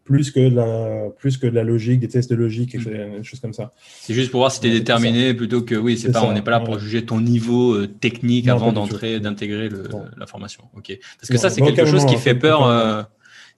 [0.03, 2.93] plus que de la, plus que de la logique, des tests de logique, quelque chose,
[2.93, 3.71] des choses comme ça.
[4.01, 6.33] C'est juste pour voir si tu es déterminé plutôt que oui, c'est pas, ça, on
[6.33, 9.69] n'est pas là pour juger ton niveau euh, technique Non, avant d'entrer, d'intégrer
[10.17, 10.63] la formation.
[10.75, 10.97] Ok.
[11.17, 13.07] Parce que Non, ça, c'est quelque chose qui fait peur.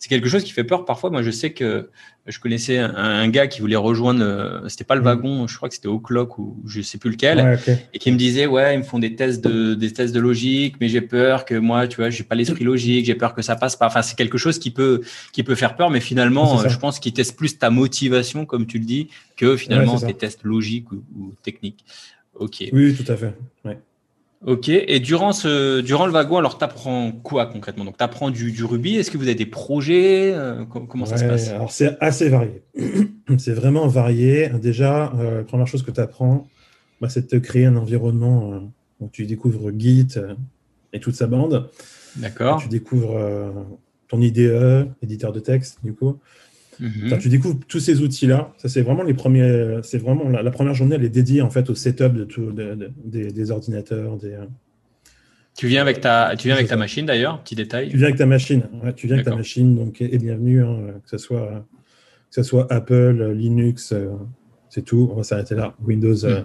[0.03, 1.11] C'est quelque chose qui fait peur parfois.
[1.11, 1.89] Moi, je sais que
[2.25, 4.21] je connaissais un, un gars qui voulait rejoindre.
[4.21, 5.05] euh, C'était pas le Mhm.
[5.07, 7.37] wagon, je crois que c'était au clock ou je sais plus lequel.
[7.39, 7.57] Ouais,
[7.93, 10.75] et qui me disait ouais ils me font des tests de des tests de logique
[10.81, 13.55] mais j'ai peur que moi tu vois j'ai pas l'esprit logique j'ai peur que ça
[13.55, 14.99] passe pas enfin c'est quelque chose qui peut
[15.31, 18.79] qui peut faire peur mais finalement je pense qu'il teste plus ta motivation comme tu
[18.79, 21.85] le dis que finalement Ouais, tes tests logiques ou, ou techniques
[22.35, 23.33] ok Oui, tout à fait.
[23.63, 23.77] Ouais.
[24.45, 27.85] Ok et durant ce durant le wagon alors t'apprends quoi concrètement?
[27.85, 30.33] Donc t'apprends du, du Ruby est-ce que vous avez des projets?
[30.33, 31.49] Euh, com- comment ça se Ouais, passe?
[31.49, 32.61] Alors, c'est assez varié.
[33.37, 34.49] c'est vraiment varié.
[34.61, 36.47] Déjà, euh, la première chose que tu apprends,
[36.99, 38.59] bah, c'est de te créer un environnement euh,
[38.99, 40.33] où tu découvres Git euh,
[40.91, 41.69] et toute sa bande.
[42.17, 43.51] d'accord Tu découvres euh,
[44.07, 46.19] ton IDE, éditeur de texte, du coup.
[46.83, 47.17] Mhm.
[47.17, 48.53] Tu découvres tous ces outils-là.
[48.57, 49.79] Ça, c'est vraiment les premiers.
[49.83, 52.51] C'est vraiment la, la première journée, elle est dédiée en fait au setup de tout,
[52.51, 54.17] de- de- des, des ordinateurs.
[54.17, 54.35] Des,
[55.55, 58.17] tu viens avec ta tu viens avec ta machine d'ailleurs petit détail Tu viens avec
[58.17, 58.63] ta machine.
[58.83, 61.65] Ouais, tu viens avec ta machine, donc et, et bienvenue, hein, que ce soit
[62.29, 64.09] que ce soit Apple, Linux, euh,
[64.69, 65.09] C'est tout.
[65.13, 65.75] On va s'arrêter là.
[65.85, 66.41] Windows, euh,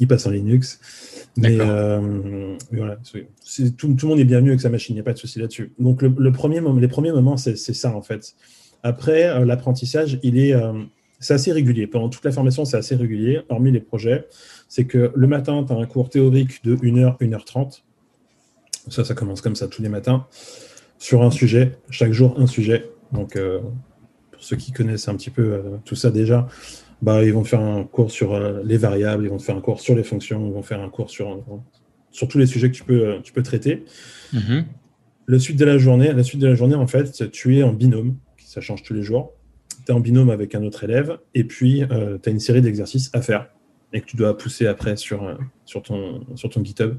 [0.00, 0.80] il passe en Linux.
[1.36, 5.04] Mais, euh, voilà, tout, tout, le monde est bienvenu avec sa machine, il n'y a
[5.04, 5.72] pas de souci là-dessus.
[5.78, 8.34] Donc, le, premier moment, les premiers moments, c'est ça en fait.
[8.82, 10.54] Après, euh, l'apprentissage, il est,
[11.20, 11.86] c'est assez régulier.
[11.86, 14.26] Pendant toute la formation, c'est assez régulier, hormis les projets.
[14.68, 17.82] C'est que le matin, tu as un cours théorique de 1h, 1h30.
[18.88, 20.26] Ça, ça commence comme ça tous les matins,
[20.98, 22.90] sur un sujet, chaque jour un sujet.
[23.12, 23.38] Donc,
[24.30, 26.48] pour ceux qui connaissent un petit peu tout ça déjà,
[27.00, 29.80] bah, ils vont faire un cours sur euh, les variables, ils vont faire un cours
[29.80, 31.44] sur les fonctions, ils vont faire un cours sur,
[32.10, 33.84] sur tous les sujets que tu peux, euh, tu peux traiter.
[34.34, 34.64] Mm-hmm.
[35.26, 37.72] Le suite de la journée, la suite de la journée, en fait, tu es en
[37.72, 38.16] binôme,
[38.48, 39.34] ça change tous les jours.
[39.84, 42.62] Tu es en binôme avec un autre élève, et puis euh, tu as une série
[42.62, 43.48] d'exercices à faire
[43.92, 46.96] et que tu dois pousser après sur, sur, ton, sur ton GitHub.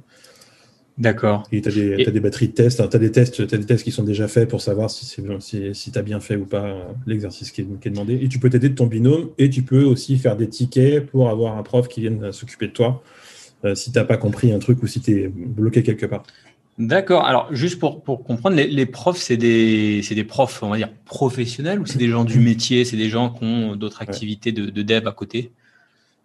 [0.99, 1.47] D'accord.
[1.53, 2.89] Et tu as, des batteries de tests.
[2.89, 5.73] Tu as, des tests, as des tests qui sont déjà faits pour savoir si, si,
[5.73, 8.19] si tu as bien fait ou pas euh, l'exercice qui, est demandé.
[8.21, 11.29] Et tu peux t'aider de ton binôme et tu peux aussi faire des tickets pour
[11.29, 13.01] avoir un prof qui vienne s'occuper de toi
[13.63, 16.23] euh, si tu n'as pas compris un truc ou si tu es bloqué quelque part.
[16.79, 17.25] D'accord.
[17.25, 21.81] Alors, juste pour, pour comprendre, les, profs, c'est des, des profs, on va dire, professionnels
[21.81, 24.81] ou c'est des gens du métier, c'est des gens qui ont d'autres activités de, de,
[24.81, 25.51] dev à côté?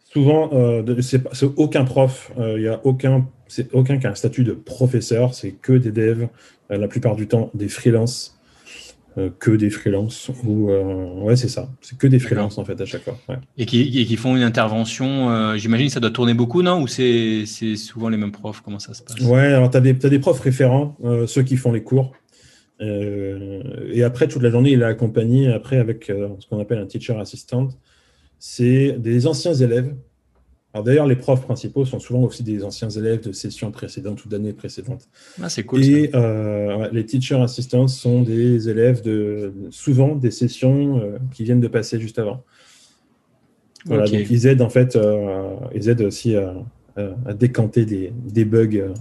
[0.05, 3.27] Souvent, euh, c'est aucun prof, il euh, n'y a aucun,
[3.73, 6.29] aucun qui a un statut de professeur, c'est que des devs,
[6.71, 8.34] euh, la plupart du temps des freelances,
[9.39, 10.71] que des freelances, ou
[11.23, 13.17] ouais, c'est ça, c'est que des freelances en fait à chaque fois.
[13.57, 16.83] Et, qui, qui, font une intervention, j'imagine que ça doit tourner beaucoup, non?
[16.83, 17.47] Ou c'est
[17.77, 18.61] souvent les mêmes profs?
[18.61, 19.21] Comment ça se passe?
[19.21, 20.97] Ouais, alors tu as, as, des profs référents,
[21.27, 22.13] ceux qui font les cours.
[22.81, 27.17] et après, toute la journée, il est accompagné après avec ce qu'on appelle un teacher
[27.19, 27.69] assistant
[28.47, 29.95] c'est des anciens élèves.
[30.75, 34.29] Alors d'ailleurs, les profs principaux sont souvent aussi des anciens élèves de sessions précédentes ou
[34.29, 35.09] d'années précédentes.
[35.41, 35.85] Ah, c'est cool.
[35.85, 41.61] Et euh, les teacher assistants sont des élèves de souvent des sessions euh, qui viennent
[41.61, 42.43] de passer juste avant.
[43.87, 46.55] Voilà, donc ils aident en fait, euh, ils aident aussi à,
[47.35, 48.95] décanter des, bugs.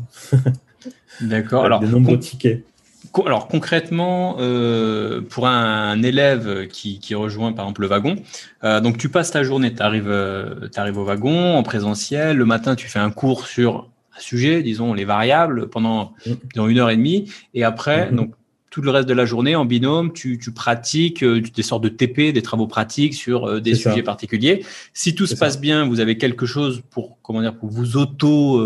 [1.22, 1.66] D'accord.
[1.66, 2.64] Alors, des nombreux tickets
[3.26, 8.16] alors concrètement, euh, pour un, élève qui, rejoint par exemple le wagon,
[8.64, 12.46] euh, donc tu passes ta journée, tu arrives, euh, arrives au wagon en présentiel, le
[12.46, 16.14] matin tu fais un cours sur un sujet, disons les variables, pendant
[16.56, 18.16] une heure et demie, et après, mm-hmm.
[18.16, 18.34] donc
[18.70, 22.42] tout le reste de la journée en binôme, tu, pratiques des sortes de TP, des
[22.42, 24.66] travaux pratiques sur des sujets particuliers.
[24.94, 28.66] Si tout se passe bien, vous avez quelque chose pour comment dire pour vous auto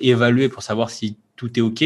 [0.00, 1.84] évaluer pour savoir si tout est ok.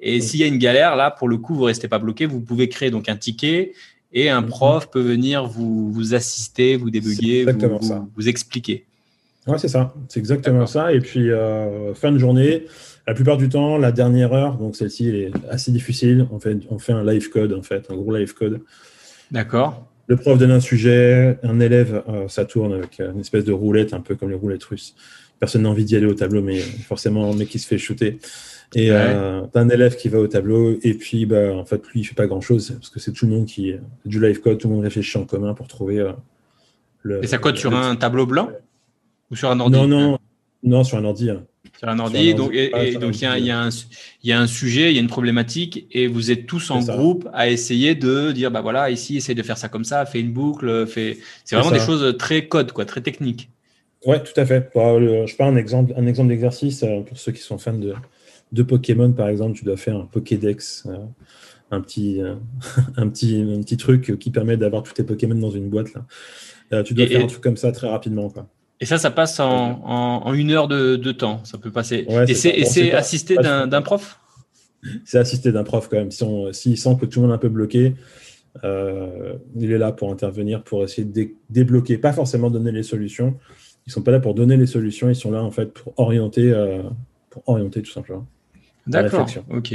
[0.00, 2.26] Et s'il y a une galère, là, pour le coup, vous restez pas bloqué.
[2.26, 3.72] Vous pouvez créer donc un ticket
[4.12, 4.48] et un mhm.
[4.48, 8.86] prof peut venir vous, vous assister, vous débugger, vous, vous, expliquer.
[9.46, 9.94] Ouais, c'est ça.
[10.08, 10.92] C'est exactement ça.
[10.92, 12.66] Et puis, euh, fin de journée,
[13.06, 16.26] la plupart du temps, la dernière heure, donc celle-ci, elle est assez difficile.
[16.32, 18.60] On fait, on fait un live code, en fait, un gros live code.
[19.30, 19.86] D'accord.
[20.08, 23.94] Le prof donne un sujet, un élève, euh, ça tourne avec une espèce de roulette,
[23.94, 24.96] un peu comme les roulettes russes.
[25.38, 28.18] Personne n'a envie d'y aller au tableau, mais forcément, mec qui se fait shooter.
[28.74, 32.00] Et euh, t'as un élève qui va au tableau, et puis bah, en fait, lui,
[32.00, 33.74] il fait pas grand chose, parce que c'est tout le monde qui.
[34.04, 36.12] du live code, tout le monde réfléchit en commun pour trouver euh,
[37.02, 37.24] le.
[37.24, 38.50] Et ça code sur un tableau blanc
[39.30, 39.76] Ou sur un ordi?
[39.76, 40.18] Non, non,
[40.62, 41.30] non, sur un ordi.
[41.30, 41.44] Hein.
[41.78, 43.68] Sur un ordi, donc, et, donc il y, a, y, a
[44.22, 47.28] y, a un sujet, il y a une problématique, et vous êtes tous en groupe
[47.32, 50.32] à essayer de dire bah voilà, ici, essaye de faire ça comme ça, fais une
[50.32, 51.18] boucle, fais.
[51.44, 53.50] C'est vraiment des choses très code, quoi, très techniques.
[54.06, 54.70] Ouais, tout à fait.
[54.74, 57.94] Bah, je prends un exemple, un exemple d'exercice euh, pour ceux qui sont fans de,
[58.52, 60.96] de Pokémon, par exemple, tu dois faire un Pokédex, euh,
[61.70, 62.34] un, petit, euh,
[62.96, 65.94] un, petit, un petit truc qui permet d'avoir tous tes Pokémon dans une boîte.
[65.94, 66.04] Là.
[66.72, 68.28] Euh, tu dois faire un truc comme ça très rapidement.
[68.30, 68.46] Quoi.
[68.80, 71.44] Et ça, ça passe en, en, une heure de, de, temps.
[71.44, 72.06] Ça peut passer.
[72.28, 74.18] et c'est assisté d'un prof?
[75.04, 76.10] C'est assisté d'un prof quand même.
[76.10, 77.94] S'il si sent que tout le monde est un peu bloqué,
[78.64, 81.98] il est là pour intervenir, pour essayer de débloquer.
[81.98, 83.36] Pas forcément donner les solutions.
[83.86, 85.10] Ils sont pas là pour donner les solutions.
[85.10, 86.54] Ils sont là en fait pour orienter,
[87.28, 88.26] pour orienter tout simplement.
[88.86, 89.26] D'accord.
[89.50, 89.74] Ok.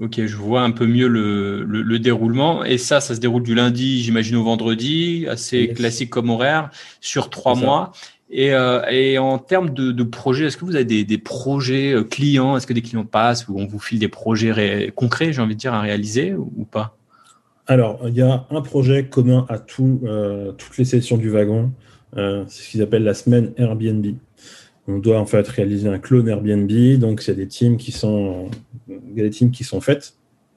[0.00, 2.64] Ok, je vois un peu mieux le, le, déroulement.
[2.64, 6.70] Et ça, ça se déroule du lundi, j'imagine, au vendredi, assez classique comme horaire,
[7.00, 7.92] sur trois mois.
[8.30, 11.92] Et, euh, et, en termes de, de projets, est-ce que vous avez des, des projets
[11.92, 12.56] euh, clients?
[12.56, 15.60] Est-ce que des clients passent ou on vous file des projets concrets, j'ai envie de
[15.60, 16.96] dire, à réaliser ou, pas?
[17.66, 21.70] Alors, il y a un projet commun à tout, euh, toutes les sessions du wagon.
[22.16, 24.06] c'est ce qu'ils appellent la semaine Airbnb
[24.86, 26.98] on doit en fait réaliser un clone Airbnb.
[26.98, 28.50] Donc, il y a des teams qui sont,
[28.88, 30.14] il y a des teams qui sont faites.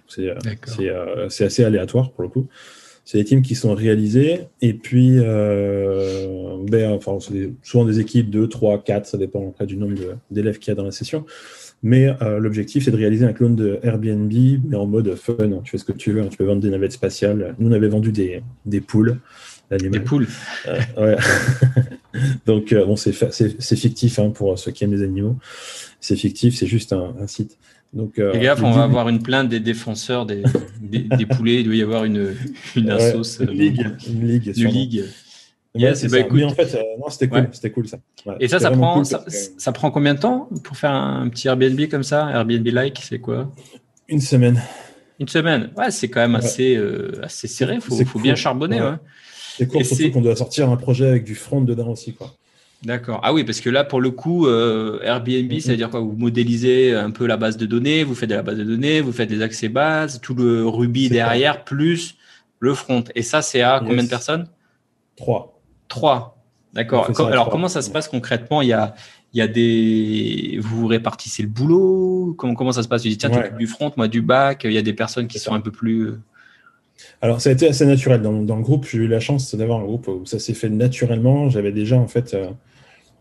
[0.08, 0.36] C'est, euh,
[0.80, 2.48] euh, c'est, assez aléatoire pour le coup.
[3.06, 4.42] C'est des teams qui sont réalisés.
[4.62, 9.66] Et puis, euh, ben, enfin, c'est souvent des équipes de 3, 4, ça dépend après
[9.66, 9.96] du nombre
[10.30, 11.26] d'élèves qu'il y a dans la session.
[11.84, 12.10] Mais
[12.40, 14.34] l'objectif, c'est de réaliser un clone de Airbnb,
[14.68, 15.62] mais en mode fun.
[15.64, 16.24] Tu fais ce que tu veux.
[16.24, 16.28] Hein.
[16.30, 17.56] Tu peux vendre des navettes spatiales.
[17.60, 19.20] Nous, on avait vendu des, des poules.
[19.70, 20.28] Des poules.
[20.98, 21.16] ouais.
[22.46, 25.36] Donc, bon, c'est fictif hein, pour ceux qui aiment les animaux.
[26.00, 27.58] C'est fictif, c'est juste un, site.
[27.94, 30.44] Donc, Fais gaffe, on va avoir une plainte des défenseurs des,
[30.82, 31.62] des, poulets.
[31.62, 32.36] Il doit y avoir une,
[32.76, 33.42] une assos.
[33.42, 33.88] une ligue.
[34.08, 34.54] Une ligue.
[34.58, 35.06] Une ligue.
[35.78, 37.98] Yes, bah, écoute, en fait, non, c'était cool, c'était cool ça.
[38.40, 42.04] et ça, ça prend, ça, prend combien de temps pour faire un petit Airbnb comme
[42.04, 42.30] ça?
[42.32, 43.54] Airbnb-like, c'est quoi?
[44.08, 44.62] Une semaine.
[45.20, 47.76] Une semaine Ouais, c'est quand même assez, euh, assez serré.
[47.76, 48.80] Il faut, faut bien charbonner.
[49.58, 52.14] C'est surtout qu'on doit sortir un projet avec du front dedans aussi.
[52.14, 52.34] Quoi.
[52.84, 53.20] D'accord.
[53.24, 55.60] Ah oui, parce que là, pour le coup, euh, Airbnb, mm-hmm.
[55.60, 58.36] ça veut dire quoi Vous modélisez un peu la base de données, vous faites de
[58.36, 62.16] la base de données, vous faites des accès bases, tout le Ruby derrière, plus
[62.60, 63.04] le front.
[63.16, 64.48] Et ça, c'est à combien de personnes?
[65.16, 65.60] Trois.
[65.88, 66.38] Trois.
[66.74, 67.10] D'accord.
[67.20, 68.62] Alors, comment ça se passe concrètement?
[68.62, 68.94] Il y a,
[69.34, 70.60] il y a des.
[70.62, 72.36] Vous répartissez le boulot?
[72.38, 73.02] Comment, comment ça se passe?
[73.02, 74.62] Tu dis, tiens, tu du front, moi du bac.
[74.66, 76.14] Il y a des personnes qui sont un peu plus.
[76.98, 78.22] Euh, alors, ça a été assez naturel.
[78.22, 81.50] Dans, le groupe, j'ai eu la chance d'avoir un groupe où ça s'est fait naturellement.
[81.50, 82.50] J'avais déjà, en fait, euh,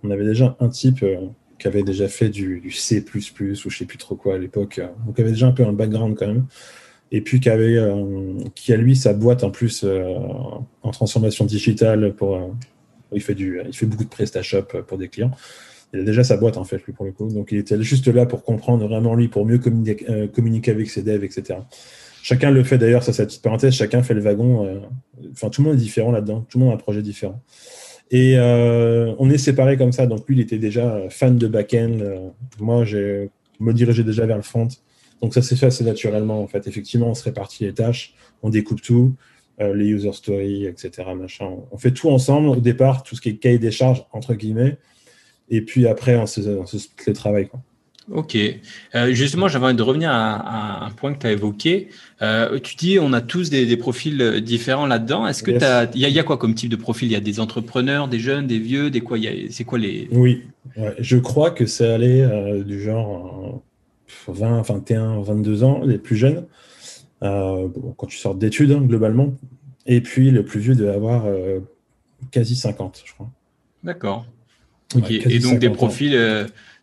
[0.02, 1.16] on avait déjà un type euh,
[1.58, 4.78] qui avait déjà fait du, C, ou je sais plus trop quoi à l'époque.
[4.78, 6.46] Euh, donc, avait déjà un peu un background quand même.
[7.12, 7.48] Et puis, qui,
[8.54, 12.14] qui a lui sa boîte en plus en transformation digitale.
[12.14, 12.52] Pour,
[13.12, 15.30] il, fait du, il fait beaucoup de PrestaShop pour des clients.
[15.94, 17.28] Il a déjà sa boîte en fait, lui, pour le coup.
[17.28, 21.22] Donc, il était juste là pour comprendre vraiment lui, pour mieux communiquer avec ses devs,
[21.22, 21.60] etc.
[22.28, 24.66] Chacun le fait d'ailleurs, ça c'est petite parenthèse, chacun fait le wagon.
[24.66, 24.80] Euh,
[25.30, 27.40] enfin, tout le monde est différent là-dedans, tout le monde a un projet différent.
[28.10, 30.08] Et euh, on est séparés comme ça.
[30.08, 31.98] Donc lui, il était déjà fan de back-end.
[32.00, 33.28] Euh, moi, je
[33.60, 34.66] me dirigeais déjà vers le front.
[35.22, 36.66] Donc ça s'est fait assez naturellement en fait.
[36.66, 38.12] Effectivement, on se répartit les tâches,
[38.42, 39.14] on découpe tout,
[39.60, 40.90] les user stories, etc.
[41.16, 41.48] Machin.
[41.70, 44.78] On fait tout ensemble au départ, tout ce qui est cahier des charges entre guillemets.
[45.48, 47.46] Et puis après, on se, on split le travail.
[47.46, 47.60] Quoi.
[48.10, 48.36] Ok.
[48.94, 51.88] Euh, justement, j'avais envie de revenir à, un point que tu as évoqué.
[52.22, 55.26] Euh, tu dis, on a tous des, profils différents là-dedans.
[55.26, 55.50] Est-ce que
[55.94, 57.08] il y, a quoi comme type de profil?
[57.08, 59.18] Il y a des entrepreneurs, des jeunes, des vieux, des quoi?
[59.50, 60.08] C'est quoi les?
[60.12, 60.44] Oui,
[60.98, 63.62] je crois que c'est allé euh, du genre
[64.28, 66.44] 20, 21, 22 ans, les plus jeunes.
[67.20, 69.34] quand tu sors d'études hein, globalement,
[69.86, 71.24] et puis le plus vieux de avoir
[72.30, 73.30] quasi 50, je crois.
[73.82, 74.26] D'accord.
[75.10, 76.16] Et donc des profils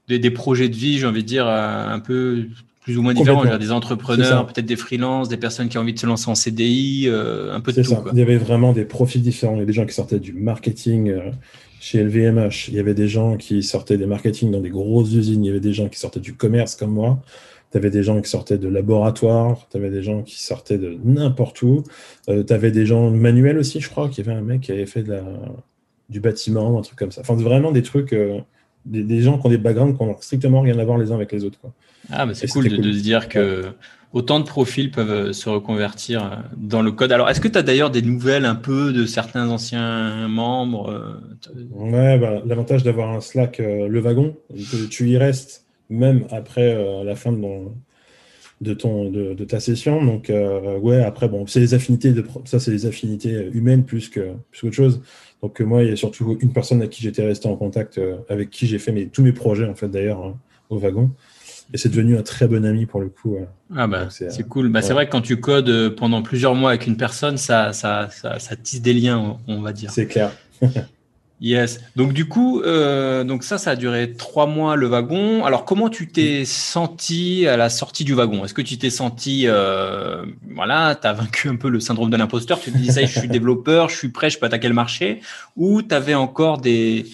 [0.08, 2.46] des, projets de vie, j'ai envie de dire, euh, un peu
[2.82, 3.58] plus ou moins différents.
[3.58, 7.06] Des entrepreneurs, peut-être des freelances, des personnes qui ont envie de se lancer en CDI,
[7.08, 7.96] euh, un peu de tout.
[8.12, 9.56] Il y avait vraiment des profils différents.
[9.56, 11.32] Il y a des gens qui sortaient du marketing euh,
[11.80, 12.68] chez LVMH.
[12.70, 15.44] Il y avait des gens qui sortaient des marketing dans des grosses usines.
[15.44, 17.22] Il y avait des gens qui sortaient du commerce comme moi.
[17.72, 20.96] Tu avais des gens qui sortaient de laboratoire, tu avais des gens qui sortaient de
[21.04, 21.84] n'importe où.
[22.28, 24.86] tu avais des gens manuels aussi, je crois, qu'il y avait un mec qui avait
[24.86, 25.24] fait de la,
[26.08, 27.22] du bâtiment, un truc comme ça.
[27.22, 28.14] Enfin, vraiment des trucs
[28.86, 31.32] des, gens qui ont des backgrounds qui n'ont strictement rien à voir les uns avec
[31.32, 31.60] les autres.
[31.60, 31.74] Quoi.
[32.12, 33.66] Ah, mais c'est cool, de, se dire que
[34.12, 37.12] autant de profils peuvent euh, se reconvertir euh, dans le code.
[37.12, 41.62] Alors, est-ce que tu as d'ailleurs des nouvelles un peu de certains anciens membres euh,
[41.72, 44.36] Ouais, bah, l'avantage d'avoir un Slack, le wagon,
[44.90, 47.40] tu y restes même après la fin de,
[48.62, 50.04] de, ton, de, ta session.
[50.04, 50.32] Donc,
[50.82, 54.62] ouais, après, bon, c'est les affinités, de, ça, c'est les affinités humaines plus que plus
[54.62, 55.02] qu'autre chose.
[55.44, 57.98] Donc euh, moi, il y a surtout une personne avec qui j'étais resté en contact,
[57.98, 60.38] euh, avec qui j'ai fait mes, tous mes projets en fait d'ailleurs hein,
[60.70, 61.12] au wagon.
[61.74, 63.38] Et c'est devenu un très bon ami pour le coup.
[63.76, 64.70] Ah bah c'est cool.
[64.70, 68.10] Bah, C'est vrai que quand tu codes pendant plusieurs mois avec une personne, ça, ça,
[68.10, 69.92] ça, ça tisse des liens, on va dire.
[69.92, 70.32] C'est clair.
[71.44, 71.82] Yes.
[71.98, 75.44] Donc du coup, euh, donc ça, ça a duré trois mois le wagon.
[75.44, 78.46] Alors comment tu t'es senti à la sortie du wagon?
[78.46, 80.26] Est-ce que tu t'es senti, euh,
[80.56, 82.62] voilà, tu as vaincu un peu le syndrome de l'imposteur?
[82.62, 85.20] Tu te dis ça, je suis développeur, je suis prêt, je peux attaquer le marché
[85.58, 87.08] Ou tu avais encore des,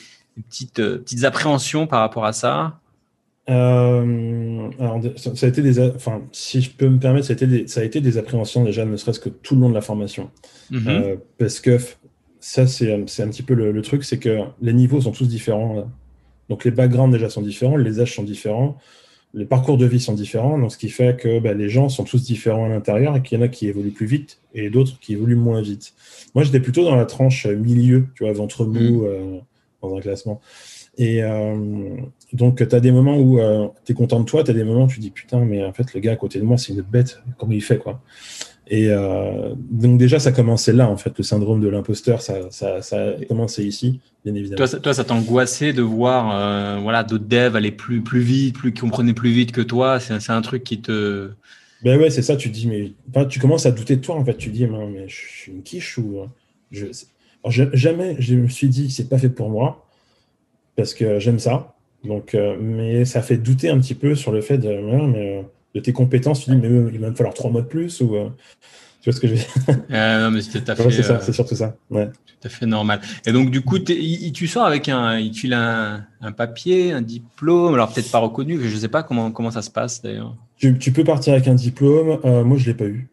[0.48, 2.80] petites, euh, petites appréhensions par rapport à ça?
[3.50, 7.48] Euh, alors, ça, a été des, enfin, si je peux me permettre, ça a été
[7.48, 9.82] des, ça a été des appréhensions déjà, ne serait-ce que tout le long de la
[9.82, 10.30] formation,
[10.72, 10.88] mm-hmm.
[10.88, 11.80] euh, parce que
[12.50, 15.88] ça, c'est un petit peu le, truc, c'est que les niveaux sont tous différents.
[16.50, 18.76] Donc les backgrounds déjà sont différents, les âges sont différents,
[19.36, 22.06] les parcours de vie sont différents, donc ce qui fait que bah, les gens sont
[22.06, 25.00] tous différents à l'intérieur et qu'il y en a qui évoluent plus vite et d'autres
[25.00, 25.94] qui évoluent moins vite.
[26.34, 29.06] Moi, j'étais plutôt dans la tranche milieu, tu vois, ventre mou mm.
[29.06, 29.38] euh,
[29.84, 30.42] dans un classement.
[30.98, 31.98] Et euh,
[32.34, 34.64] donc, tu as des moments où euh, tu es content de toi, tu as des
[34.64, 36.74] moments où tu dis putain, mais en fait, le gars à côté de moi, c'est
[36.74, 38.02] une bête, comment il fait, quoi?
[38.72, 42.84] Et euh, donc déjà, ça commençait là, en fait, le syndrome de l'imposteur, ça, ça,
[42.84, 44.68] ça, a commencé ici, bien évidemment.
[44.82, 48.82] Toi, ça, t'angoissait de voir euh, voilà, d'autres devs aller plus, plus vite, plus, qui
[48.82, 50.00] comprenaient plus vite que toi?
[50.00, 51.32] C'est un truc qui te...
[51.84, 52.92] Ben ouais, c'est ça, tu dis, mais
[53.26, 54.38] tu commences à douter de toi, en fait.
[54.38, 56.20] Tu dis, mais, je suis une quiche ou...
[56.22, 56.32] Hein?
[56.72, 59.88] Je, jamais je me suis dit, c'est pas fait pour moi,
[60.76, 61.76] parce que j'aime ça.
[62.04, 64.70] Donc, euh, mais ça fait douter un petit peu sur le fait de...
[65.08, 65.44] Mais,
[65.76, 68.02] de tes compétences, tu dis, mais il va me falloir trois mois de plus.
[68.02, 68.30] Ou, euh,
[69.02, 69.78] Tu vois ce que je veux dire?
[69.92, 70.86] Euh, Non, mais c'est tout à fait.
[70.86, 71.76] Ouais, c'est ça, c'est surtout ça.
[71.90, 72.08] Ouais.
[72.08, 73.02] Tout à fait normal.
[73.26, 77.74] Et donc, du coup, tu sors avec un, il file un, un, papier, un diplôme,
[77.74, 80.36] alors peut-être pas reconnu, je ne sais pas comment, comment ça se passe d'ailleurs.
[80.58, 82.20] Tu, tu, peux partir avec un diplôme.
[82.26, 83.08] Euh, moi, je ne l'ai pas eu.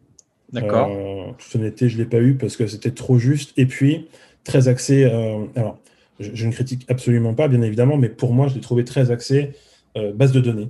[0.51, 0.89] D'accord.
[0.91, 3.53] Euh, toute honnêteté, je ne l'ai pas eu parce que c'était trop juste.
[3.57, 4.07] Et puis,
[4.43, 5.05] très axé.
[5.05, 5.77] Euh, alors,
[6.19, 9.11] je, je, ne critique absolument pas, bien évidemment, mais pour moi, je l'ai trouvé très
[9.11, 9.51] axé
[9.97, 10.69] euh, base de données.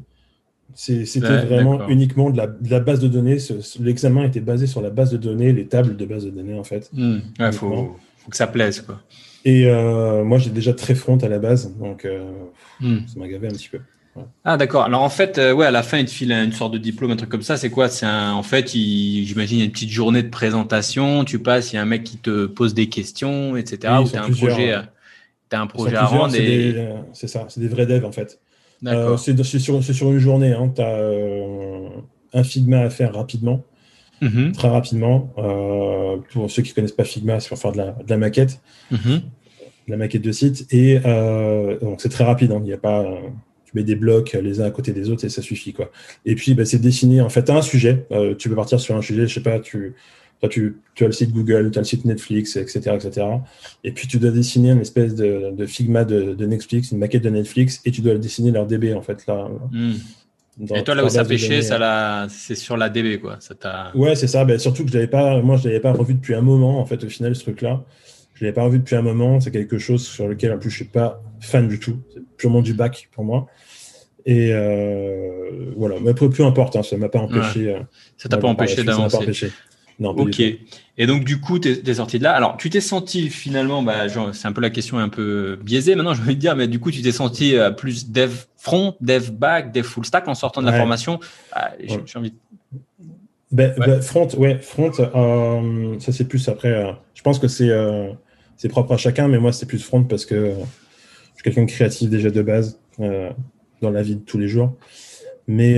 [0.77, 3.37] C'était ouais, vraiment uniquement de la, de la, base de données.
[3.79, 6.63] L'examen était basé sur la base de données, les tables de base de données, en
[6.63, 6.91] fait.
[6.93, 7.51] Il mmh.
[7.51, 9.01] faut, faut, que ça plaise, quoi.
[9.43, 12.29] Et euh, moi, j'ai déjà très front à la base, donc euh,
[12.79, 12.97] mmh.
[13.07, 13.79] ça m'a gavé un petit peu.
[14.15, 14.23] Ouais.
[14.43, 14.83] Ah d'accord.
[14.83, 17.09] Alors en fait, euh, ouais, à la fin, il te file une sorte de diplôme,
[17.09, 17.57] un truc comme ça.
[17.57, 17.89] C'est quoi?
[17.89, 21.23] C'est en fait, j'imagine, une petite journée de présentation.
[21.23, 23.93] Tu passes, il y a un mec qui te pose des questions, etc.
[23.97, 26.33] Oui, ou tu as un projet, as un projet à rendre.
[26.33, 27.27] C'est et...
[27.27, 28.39] ça, c'est des vrais devs en fait.
[28.85, 30.53] Euh, c'est sur, sur, une journée.
[30.53, 30.71] Hein.
[30.75, 31.87] Tu as euh,
[32.33, 33.63] un Figma à faire rapidement,
[34.21, 34.51] mm -hmm.
[34.51, 35.33] très rapidement.
[35.37, 38.17] Euh, pour ceux qui ne connaissent pas Figma, c'est pour faire de la, de la
[38.17, 38.61] maquette,
[38.91, 39.19] mm -hmm.
[39.87, 40.67] de la maquette de site.
[40.71, 40.99] Et
[41.81, 42.51] donc c'est très rapide.
[42.51, 42.61] Hein.
[42.63, 43.01] Il n'y a pas
[43.67, 45.73] tu mets des blocs les uns à côté des autres et ça suffit.
[45.73, 45.91] Quoi.
[46.25, 47.19] Et puis, bah, c'est dessiner.
[47.19, 48.07] En fait, tu as un sujet.
[48.13, 49.93] Euh, tu peux partir sur un sujet, je sais pas, tu,
[50.39, 53.25] toi, tu, tu as le site Google, tu as le site Netflix, etc., etc.
[53.83, 57.23] Et puis, tu dois dessiner une espèce de, de Figma de, de, Netflix, une maquette
[57.23, 59.25] de Netflix, et tu dois dessiner leur DB, en fait.
[59.27, 59.93] Là, mm.
[60.75, 63.37] Et toi, là où ça pêchait, c'est sur la DB, quoi.
[63.39, 64.43] Ça ouais, c'est ça.
[64.45, 66.85] Ben, surtout que je pas, moi, je ne l'avais pas revu depuis un moment, en
[66.85, 67.83] fait, au final, ce truc-là.
[68.33, 69.39] Je ne l'avais pas revu depuis un moment.
[69.39, 71.99] C'est quelque chose sur lequel, en plus, je ne suis pas fan du tout.
[72.13, 73.47] C'est purement du bac pour moi.
[74.25, 77.73] Et euh, voilà, mais peu, peu importe, hein, ça ne m'a pas empêché.
[77.73, 77.81] Ouais.
[78.17, 79.51] Ça t'a pas empêché d'avancer.
[79.99, 80.39] Non, ok.
[80.39, 82.33] Et donc, du coup, tu es, es, sorti de là.
[82.33, 86.13] Alors, tu t'es senti finalement, bah, c'est un peu la question un peu biaisée maintenant,
[86.13, 89.31] je vais te dire, mais du coup, tu t'es senti euh, plus dev front, dev
[89.31, 91.19] back, dev full stack en sortant de la formation?
[91.51, 92.33] Ah, J'ai envie.
[93.51, 93.87] Ben, ouais.
[93.87, 96.71] ben, front, ouais, front, euh, ça c'est plus après.
[96.71, 98.11] Euh, je pense que c'est euh,
[98.57, 101.69] c'est propre à chacun, mais moi c'est plus front parce que je suis quelqu'un de
[101.71, 104.75] créatif déjà de base dans la vie de tous les jours.
[105.47, 105.77] Mais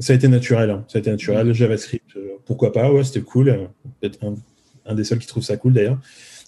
[0.00, 0.70] ça a été naturel.
[0.70, 0.84] Hein.
[0.88, 1.46] Ça a été naturel.
[1.46, 1.52] Mmh.
[1.52, 2.16] JavaScript,
[2.50, 3.68] pourquoi pas Ouais, c'était cool.
[4.00, 4.34] Peut-être un,
[4.84, 5.98] un, des seuls qui trouve ça cool d'ailleurs.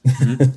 [0.05, 0.11] Mmh.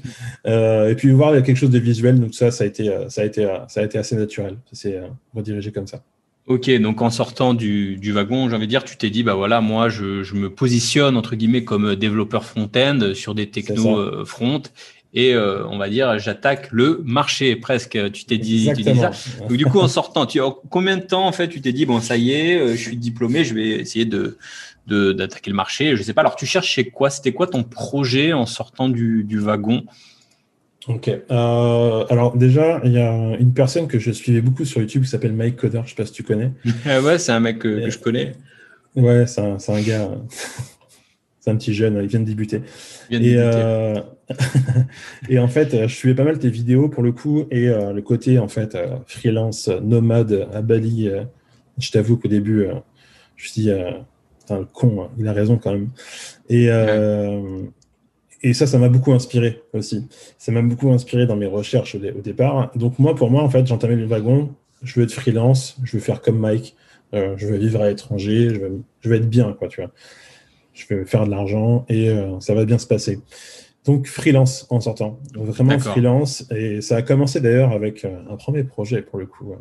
[0.48, 2.68] euh, et puis voir il y a quelque chose de visuel, donc ça, ça a
[2.68, 4.58] été, ça a été, ça a été assez naturel.
[4.72, 5.02] Ça s'est
[5.36, 6.02] redirigé comme ça.
[6.48, 9.36] Ok, donc en sortant du, du wagon, j'ai envie de dire, tu t'es dit, bah
[9.36, 14.26] voilà, moi, je, je, me positionne entre guillemets comme développeur front-end sur des technos euh,
[14.26, 14.64] front,
[15.16, 17.98] et euh, on va dire j'attaque le marché presque.
[18.12, 19.12] Tu t'es dit, tu dis ça.
[19.40, 22.02] Donc du coup en sortant, tu combien de temps en fait tu t'es dit bon
[22.02, 24.38] ça y est, euh, je suis diplômé, je vais essayer de
[24.88, 25.96] d'attaquer le marché.
[25.96, 26.22] Je sais pas.
[26.22, 27.10] Alors tu cherchais quoi?
[27.10, 29.84] C'était quoi ton projet en sortant du, du wagon?
[30.88, 31.10] Ok.
[31.10, 35.10] Euh, alors déjà, il y a une personne que je suivais beaucoup sur YouTube qui
[35.10, 35.82] s'appelle Mike Coder.
[35.86, 36.52] Je sais pas si tu connais.
[36.86, 38.34] ouais, c'est un mec que, que, je connais.
[38.96, 40.12] Ouais, c'est un, un, gars.
[41.40, 42.00] c'est un petit jeune.
[42.02, 42.62] Il vient de débuter.
[43.10, 43.42] Vient de et, débuter.
[43.42, 44.02] Euh,
[45.30, 48.02] et en fait, je suivais pas mal tes vidéos pour le coup et euh, le
[48.02, 51.10] côté en fait euh, freelance, nomade à Bali.
[51.10, 51.24] euh,
[51.78, 52.74] je t'avoue qu'au début, euh,
[53.36, 53.72] je me suis dit,
[54.50, 55.90] le con, hein, il a raison quand même.
[56.50, 57.42] Et, ouais.
[58.42, 60.08] et ça, ça m'a beaucoup inspiré aussi.
[60.38, 62.72] Ça m'a beaucoup inspiré dans mes recherches au, dé au, départ.
[62.76, 64.54] Donc moi, pour moi, en fait, j'entamais le wagon.
[64.84, 65.78] Je veux être freelance.
[65.84, 66.76] Je veux faire comme Mike.
[67.14, 68.50] je veux vivre à l'étranger.
[68.54, 69.92] Je veux, je veux être bien, quoi, tu vois.
[70.74, 73.20] Je veux faire de l'argent et ça va bien se passer.
[73.86, 76.46] Donc freelance en sortant, vraiment freelance.
[76.52, 79.54] Et ça a commencé d'ailleurs avec euh, un premier projet pour le coup.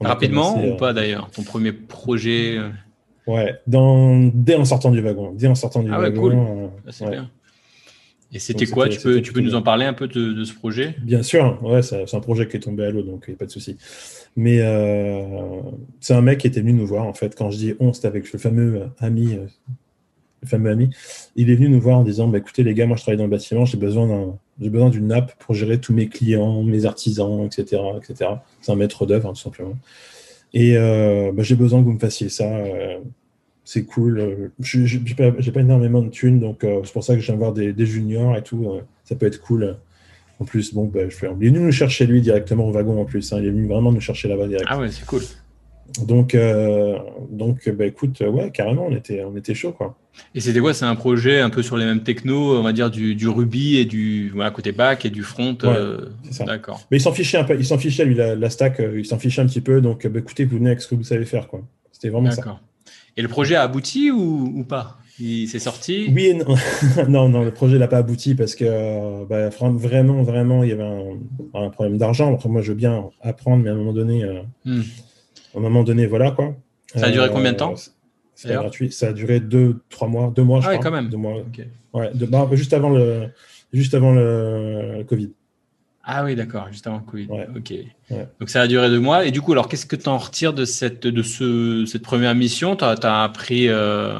[0.00, 0.76] On Rapidement commencé, ou euh...
[0.76, 2.58] pas d'ailleurs Ton premier projet
[3.26, 4.30] Ouais, dans...
[4.32, 5.32] dès en sortant du wagon.
[5.32, 6.20] Dès en sortant du ah ouais, wagon.
[6.20, 6.34] Cool.
[6.34, 6.90] Euh...
[6.90, 7.10] c'est ouais.
[7.10, 7.30] bien.
[8.32, 10.52] Et c'était quoi Tu peux, tu peux nous en parler un peu de, de ce
[10.52, 10.96] projet?
[11.02, 13.38] Bien sûr, ouais, c'est un projet qui est tombé à l'eau, donc il n'y a
[13.38, 13.76] pas de souci.
[14.34, 15.22] Mais euh,
[16.00, 18.08] c'est un mec qui était venu nous voir, en fait, quand je dis on, c'était
[18.08, 19.46] avec le fameux ami euh,
[20.42, 20.90] le fameux ami,
[21.36, 23.24] il est venu nous voir en disant bah, écoutez, les gars, moi je travaille dans
[23.24, 27.82] le bâtiment, j'ai besoin besoin d'une app pour gérer tous mes clients, mes artisans, etc.
[27.96, 28.30] etc.
[28.60, 29.76] C'est un maître d'œuvre, hein, tout simplement.
[30.58, 32.44] Et euh, bah, j'ai besoin que vous me fassiez ça.
[32.44, 32.96] Euh,
[33.62, 34.50] c'est cool.
[34.58, 37.52] Je n'ai pas, pas, énormément de thunes, donc euh, c'est pour ça que viens voir
[37.52, 38.66] des, des juniors et tout.
[39.04, 39.76] Ça peut être cool.
[40.40, 41.28] En plus, bon, bah, je fais...
[41.38, 43.30] il est venu nous chercher lui directement au wagon en plus.
[43.34, 43.40] Hein.
[43.40, 44.78] Il est venu vraiment nous chercher là-bas directement.
[44.78, 45.20] Ah ouais, c'est cool.
[46.04, 46.98] Donc, euh,
[47.30, 49.96] donc bah, écoute, ouais, carrément, on était, on était chaud, quoi.
[50.34, 52.90] Et c'était quoi C'est un projet un peu sur les mêmes technos, on va dire
[52.90, 55.56] du, du Ruby et du voilà, côté back et du front.
[55.62, 56.06] Ouais, euh,
[56.46, 56.80] D'accord.
[56.90, 59.04] Mais il s'en fichait un peu, il s'en fichait lui la, la stack, euh, il
[59.04, 59.80] s'en fichait un petit peu.
[59.80, 61.62] Donc, bah, écoutez, vous venez avec ce que vous savez faire, quoi.
[61.92, 62.36] C'était vraiment ça.
[62.36, 62.60] D'accord.
[63.16, 64.98] Et le projet a abouti ou, ou pas?
[65.18, 66.12] Il s'est sorti?
[66.14, 66.54] Oui et non.
[67.08, 70.82] non, non, le projet n'a pas abouti parce que bah, vraiment, vraiment, il y avait
[70.82, 71.14] un,
[71.54, 72.34] un problème d'argent.
[72.34, 74.82] Après, moi, je veux bien apprendre, mais à un moment donné, euh, hmm.
[75.54, 76.54] À un moment donné, voilà quoi.
[76.94, 77.74] Ça a duré combien de temps
[78.34, 78.92] C'est pas gratuit.
[78.92, 80.90] Ça a duré deux, trois mois, deux mois, je ah ouais, crois.
[80.90, 81.08] quand même.
[81.08, 81.42] Deux mois.
[81.92, 83.28] Ouais, de, bah, juste avant le,
[83.72, 85.32] juste avant le, Covid.
[86.04, 87.26] Ah oui, d'accord, juste avant le Covid.
[87.26, 87.48] Ouais.
[87.56, 87.72] Ok.
[88.10, 88.28] Ouais.
[88.38, 89.26] Donc ça a duré deux mois.
[89.26, 92.34] Et du coup, alors qu'est-ce que tu en retires de cette, de ce, cette première
[92.34, 92.76] mission?
[92.76, 94.14] Tu as, appris euh,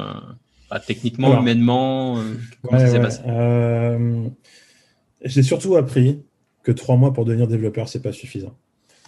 [0.69, 2.21] bah, techniquement, Alors, humainement euh,
[2.61, 3.03] Comment Ouais, ça s'est ouais.
[3.03, 3.21] passé?
[3.27, 4.27] Euh,
[5.23, 6.21] J'ai surtout appris
[6.63, 8.53] que trois mois pour devenir développeur, c'est pas suffisant.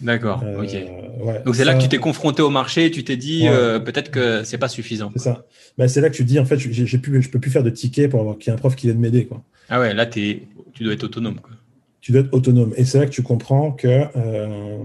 [0.02, 1.44] D'accord, Euh, ok.
[1.44, 3.48] Donc c'est là que tu t'es confronté au marché et tu t'es dit Ouais.
[3.50, 5.10] euh, peut-être que c'est pas suffisant.
[5.14, 5.44] C'est ça.
[5.76, 7.70] Bah, c'est là que tu dis, en fait, j'ai plus, je peux plus faire de
[7.70, 9.26] tickets pour avoir qu'il y ait un prof qui vienne m'aider.
[9.26, 9.42] quoi.
[9.68, 10.42] Ah ouais, là t'es,
[10.72, 11.38] tu dois être autonome.
[11.40, 11.52] Quoi.
[12.00, 12.72] Tu dois être autonome.
[12.76, 13.86] Et c'est là que tu comprends que
[14.16, 14.78] euh,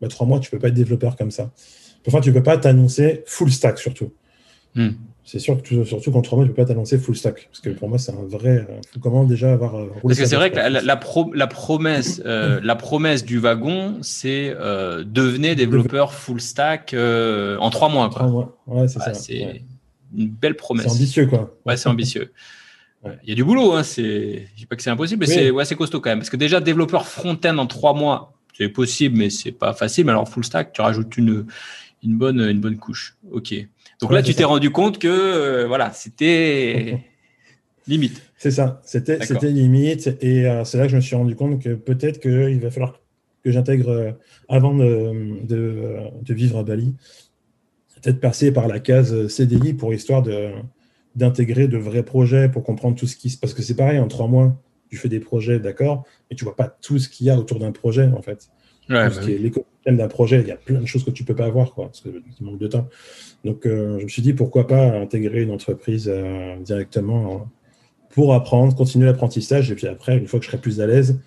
[0.00, 1.52] bah, trois mois, tu peux pas être développeur comme ça.
[2.06, 4.12] Enfin, tu peux pas t'annoncer full stack surtout.
[4.74, 4.90] Hmm.
[5.26, 7.48] C'est sûr que surtout qu'en trois mois, tu peux pas t'annoncer full stack.
[7.50, 8.66] Parce que pour moi, c'est un vrai.
[8.68, 9.74] euh, comment déjà avoir.
[9.76, 10.70] euh, Parce que c'est vrai que la, quoi.
[10.70, 16.40] la- la pro- la promesse, euh, la promesse du wagon, c'est euh, devenez développeur full
[16.42, 18.10] stack euh, en trois mois.
[18.10, 18.26] Quoi.
[18.26, 18.58] mois.
[18.66, 19.14] Ouais, c'est Ouais, ça.
[19.14, 19.64] c'est Ouais.
[20.16, 20.92] une belle C'est promesse.
[20.92, 21.56] ambitieux, quoi.
[21.64, 22.30] Ouais, c'est ambitieux.
[23.02, 23.18] Ouais.
[23.22, 24.46] Il y a du boulot, hein, c'est...
[24.52, 25.34] je dis pas que c'est impossible, mais Oui.
[25.34, 26.18] c'est ouais, c'est costaud quand même.
[26.20, 30.04] Parce que déjà, développeur front-end en trois mois, c'est possible, mais c'est pas facile.
[30.04, 31.46] Mais alors, full stack, tu rajoutes une,
[32.02, 33.16] une, bonne, une bonne couche.
[33.32, 33.54] Ok.
[34.04, 36.98] Donc Ouais, là, tu t'es rendu compte que euh, voilà, c'était
[37.86, 38.20] limite.
[38.36, 38.82] C'est ça.
[38.84, 40.18] C'était limite.
[40.20, 43.00] Et euh, c'est là que je me suis rendu compte que peut-être qu'il va falloir
[43.42, 44.12] que j'intègre, euh,
[44.50, 46.94] avant de, de, de vivre à Bali,
[48.02, 50.50] peut-être passer par la case CDI pour histoire de
[51.16, 54.08] d'intégrer de vrais projets pour comprendre tout ce qui se parce que c'est pareil en
[54.08, 57.30] trois mois tu fais des projets d'accord mais tu vois pas tout ce qu'il y
[57.30, 58.48] a autour d'un projet en fait
[58.88, 59.38] Ouais, tout ce bah oui.
[59.38, 61.86] l'écosystème d'un projet il y a plein de choses que tu peux pas avoir quoi
[61.86, 62.88] parce que il manque de temps
[63.44, 67.48] donc euh, je me suis dit pourquoi pas intégrer une entreprise euh, directement
[68.10, 71.18] pour apprendre continuer l'apprentissage et puis après une fois que je serai plus à l'aise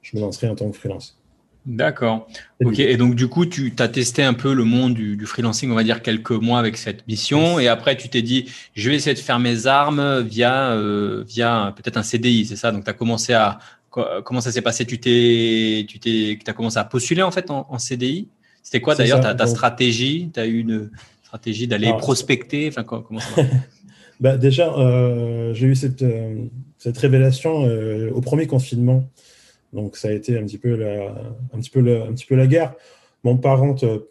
[0.00, 1.22] je me lancerai en tant que freelance
[1.64, 2.26] D'accord.
[2.64, 2.80] Ok.
[2.80, 5.76] Et donc, du coup, tu as testé un peu le monde du, du freelancing, on
[5.76, 7.60] va dire quelques mois avec cette mission.
[7.60, 11.72] Et après, tu t'es dit, je vais essayer de faire mes armes via, euh, via
[11.76, 12.72] peut-être un CDI, c'est ça?
[12.72, 13.60] Donc, tu as commencé à.
[13.92, 14.84] Co- Comment ça s'est passé?
[14.84, 18.28] Tu t'es, tu t'es, as commencé à postuler en fait en, en CDI
[18.64, 20.30] C'était quoi d'ailleurs ta, stratégie?
[20.34, 20.90] Tu as eu une
[21.22, 22.66] stratégie d'aller Alors, prospecter?
[22.68, 23.28] Enfin, co- comment ça
[24.20, 26.44] Bah, déjà, euh, j'ai eu cette, euh,
[26.78, 29.08] cette révélation euh, au premier confinement.
[29.72, 31.12] Donc, ça a été un petit peu la,
[31.52, 32.74] un petit peu la, un petit peu la guerre.
[33.24, 34.10] Bon, par contre, euh,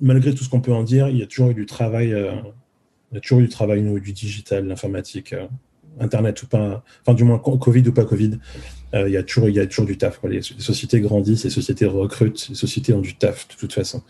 [0.00, 3.14] malgré tout ce qu'on peut en dire, il y a toujours eu du travail, il
[3.14, 5.34] y a toujours eu du travail, nous, du digital, l'informatique,
[5.98, 8.38] Internet ou pas, enfin, du moins, co- Covid ou pas Covid,
[8.94, 10.18] euh, il, y a toujours, il y a toujours du taf.
[10.18, 10.30] quoi.
[10.30, 14.02] Les, les sociétés grandissent, les sociétés recrutent, les sociétés ont du taf, de toute façon.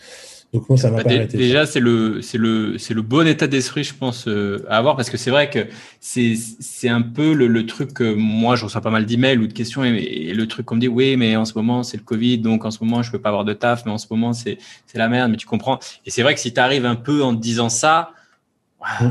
[0.52, 1.38] Donc, moi, ça m'a Bah, pas dé- arrêté.
[1.38, 4.96] Déjà, c'est le, c'est le, c'est le bon état d'esprit, je pense, euh, à avoir,
[4.96, 5.60] parce que c'est vrai que
[6.00, 9.46] c'est, c'est un peu le, le truc que moi, je reçois pas mal d'emails ou
[9.46, 11.98] de questions, et, et le truc qu'on me dit, oui, mais en ce moment, c'est
[11.98, 14.06] le Covid, donc en ce moment, je peux pas avoir de taf, mais en ce
[14.10, 15.78] moment, c'est, c'est la merde, mais tu comprends.
[16.04, 18.12] Et c'est vrai que si tu arrives un peu en te disant ça.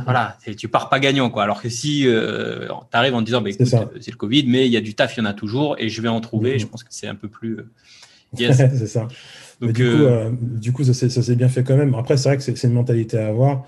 [0.06, 1.44] Voilà, tu pars pas gagnant, quoi.
[1.44, 4.46] Alors que si euh, tu arrives en disant, bah, C'est écoute, euh, c'est le Covid,
[4.48, 6.22] mais il y a du taf, il y en a toujours, et je vais en
[6.22, 6.60] trouver, Mhm.
[6.60, 7.58] je pense que c'est un peu plus.
[7.58, 7.70] euh,
[8.40, 8.58] yes.
[8.58, 9.08] c'est ça.
[9.62, 11.94] Donc, du, coup, euh, du coup, ça s'est bien fait quand même.
[11.96, 13.66] Après, c'est vrai que c'est une mentalité à avoir.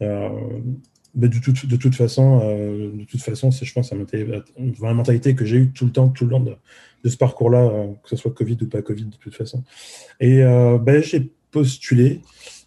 [0.00, 5.44] Mais de, toute, de toute façon, de toute façon, c'est, je pense, une mentalité, que
[5.44, 6.56] j'ai eue tout le temps, tout le long de,
[7.04, 7.70] de ce parcours-là,
[8.02, 9.62] que ce soit Covid ou pas Covid, de toute façon.
[10.18, 12.20] Et ben, j'ai postulé,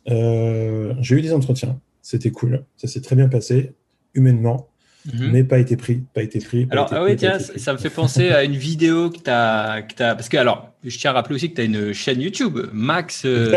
[0.09, 1.77] euh, j'ai eu des entretiens,
[2.07, 3.73] c'était cool, ça s'est très bien passé,
[4.13, 4.69] humainement,
[5.13, 5.29] mhm.
[5.29, 6.65] mais pas été pris, pas été pris.
[6.65, 9.17] pas Alors, été ah pris, pas tiens, ça, me fait penser à une vidéo que
[9.17, 11.65] tu as, que t'as- Parce que, alors, je tiens à rappeler aussi que tu as
[11.65, 13.51] une chaîne YouTube, Max, euh.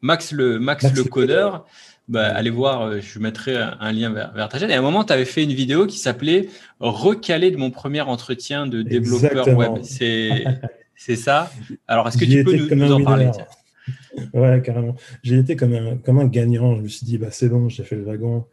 [0.00, 1.66] Max le, Max Max le le codeur.
[2.08, 4.70] Bah, allez voir, euh, je mettrai un, lien vers, vers ta chaîne.
[4.70, 6.48] Et à un moment, tu avais fait une vidéo qui s'appelait
[6.80, 9.74] Recaler de mon premier entretien de développeur Exactement.
[9.74, 9.82] web.
[10.96, 11.52] C'est ça.
[11.86, 13.30] Alors, est-ce que tu peux nous, en parler
[14.34, 14.94] Ouais, carrément.
[15.22, 16.76] J'ai été comme un, comme un gagnant.
[16.76, 18.44] Je me suis dit, bah, c'est bon, j'ai fait le wagon.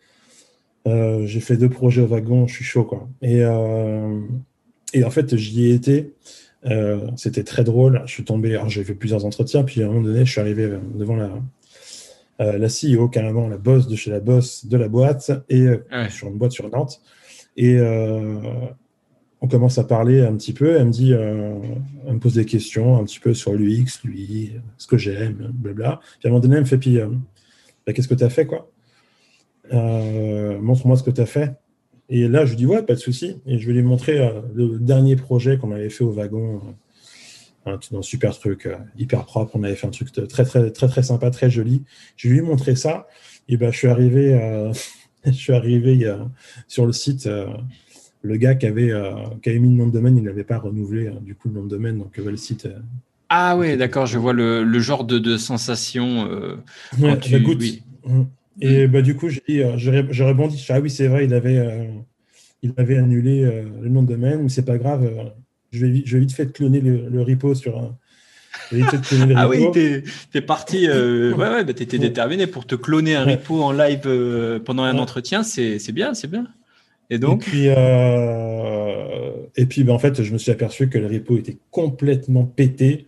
[0.87, 2.83] Euh, j'ai fait deux projets au wagon, je suis chaud.
[2.83, 3.07] Quoi.
[3.21, 4.19] Et, euh,
[4.93, 6.13] et en fait, j'y ai été.
[6.65, 8.01] Euh, C'était très drôle.
[8.05, 10.41] Je suis tombé, alors j'ai fait plusieurs entretiens, puis à un moment donné, je suis
[10.41, 11.31] arrivé devant la,
[12.39, 16.09] la CEO, carrément, la boss de chez la boss de la boîte, et Ouais.
[16.09, 17.01] sur une boîte sur Nantes.
[17.57, 17.77] Et
[19.45, 20.75] on commence à parler un petit peu.
[20.75, 21.59] Elle me dit, euh,
[22.07, 25.99] elle me pose des questions un petit peu sur l'UX, lui, ce que j'aime, blabla.
[26.19, 27.09] Puis à un moment donné, elle me fait, puis, euh,
[27.85, 28.71] bah, qu'est-ce que tu as fait, quoi?
[29.71, 31.53] Euh, Montre-moi ce que tu as fait.
[32.09, 33.39] Et là, je lui dis, ouais, pas de souci.
[33.45, 36.61] Et je vais lui montrer le dernier projet qu'on avait fait au wagon.
[37.67, 38.67] un, super truc,
[38.97, 39.55] hyper propre.
[39.55, 41.83] On avait fait un truc très, très, très, très sympa, très joli.
[42.15, 43.07] Je lui ai montré ça.
[43.47, 44.71] Et ben, je suis arrivé,
[45.25, 46.15] je suis arrivé
[46.67, 47.27] sur le site.
[48.25, 49.11] Le gars qui avait, euh,
[49.41, 51.55] qui avait mis le nom de domaine, il n'avait pas renouvelé euh, du coup le
[51.55, 52.65] nom de domaine, donc euh, le site.
[52.65, 52.79] euh,
[53.29, 56.27] Ah ouais, d'accord, je vois le, le genre de, de sensation.
[56.29, 56.55] euh,
[56.99, 57.59] Ouais, tu- goutte.
[57.59, 57.83] oui.
[58.05, 58.23] Mm.
[58.61, 60.65] Et bah, du coup, j'ai je, rebondis.
[60.69, 61.89] ah oui, c'est vrai, il avait,
[62.63, 63.41] il avait annulé
[63.81, 65.09] le nom de domaine, mais c'est pas grave.
[65.71, 67.97] je, vais, je vais vite fait cloner le, le repo sur un
[69.35, 70.03] ah oui, t'es
[70.33, 74.01] es parti, euh, ouais, ouais, bah, t'étais déterminé pour te cloner un repo en live
[74.05, 76.47] euh, pendant un entretien, c'est bien, c'est bien.
[77.09, 80.97] Et donc Et puis, euh, et puis bah, en fait, je me suis aperçu que
[80.97, 83.07] le repo était complètement pété.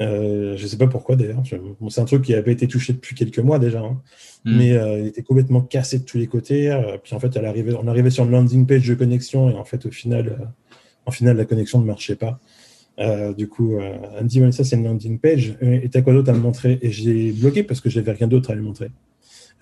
[0.00, 1.42] je ne sais pas pourquoi d'ailleurs.
[1.90, 3.80] c'est un truc qui avait été touché depuis quelques mois déjà.
[3.80, 4.00] Hein.
[4.44, 4.56] Hmm.
[4.56, 4.68] Mais
[5.00, 6.74] il était complètement cassé de tous les côtés.
[7.02, 9.90] puis en fait, on arrivait sur une landing page de connexion et en fait, au
[9.90, 10.52] final,
[11.06, 12.40] en final la connexion ne marchait pas.
[12.98, 15.56] Euh, du coup, euh, dit ça c'est une landing page.
[15.60, 16.78] Et t'as quoi d'autre à me montrer?
[16.82, 18.90] Et j'ai bloqué parce que j'avais rien d'autre à lui montrer.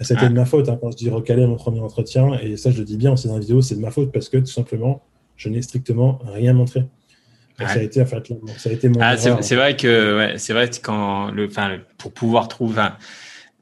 [0.01, 0.29] C'était ah.
[0.29, 2.35] de ma faute hein, quand je dis recaler mon premier entretien.
[2.43, 4.29] Et ça, je le dis bien aussi dans la vidéo, c'est de ma faute parce
[4.29, 5.03] que tout simplement,
[5.37, 6.85] je n'ai strictement rien montré.
[7.59, 9.01] Ça a été, ça a été mon.
[9.01, 12.89] Ah, c'est vrai que, ouais, c'est vrai que quand le, enfin, pour pouvoir trouver,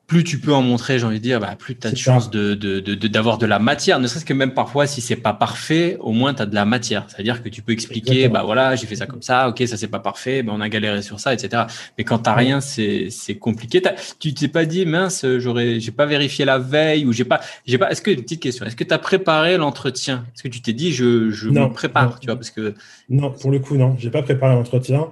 [0.07, 2.31] plus tu peux en montrer, j'ai envie de dire, bah, plus tu as de chances
[2.31, 4.01] d'avoir de, de, de, de, la matière.
[4.01, 6.67] Ne serait-ce que même parfois, si c'est pas parfait, au moins tu as de la
[6.67, 7.07] matière.
[7.09, 9.89] C'est-à-dire que tu peux expliquer, bah voilà, j'ai fait ça comme ça, ok, ça c'est
[9.89, 11.65] pas parfait, bah, on a galéré sur ça, etc.
[11.97, 13.83] Mais quand t'as rien, c'est compliqué.
[14.19, 17.79] Tu t'es pas dit, mince, j'aurais, j'ai pas vérifié la veille ou j'ai pas, j'ai
[17.79, 17.91] pas.
[17.91, 20.27] Est-ce que une petite question, est-ce que tu as préparé l'entretien?
[20.35, 22.75] Est-ce que tu t'es dit, je, je me prépare, tu vois, parce que
[23.09, 25.09] non, pour le coup, non, j'ai pas préparé l'entretien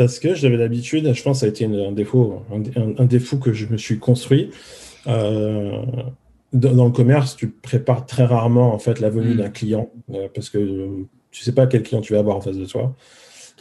[0.00, 3.52] parce que j'avais l'habitude, je pense que ça a été un défaut, un, défaut que
[3.52, 4.48] je me suis construit.
[5.06, 5.72] Euh,
[6.54, 9.36] dans, le commerce, tu prépares très rarement en fait la venue mm.
[9.36, 10.88] d'un client euh, parce que
[11.30, 12.96] tu sais pas quel client tu vas avoir en face de toi.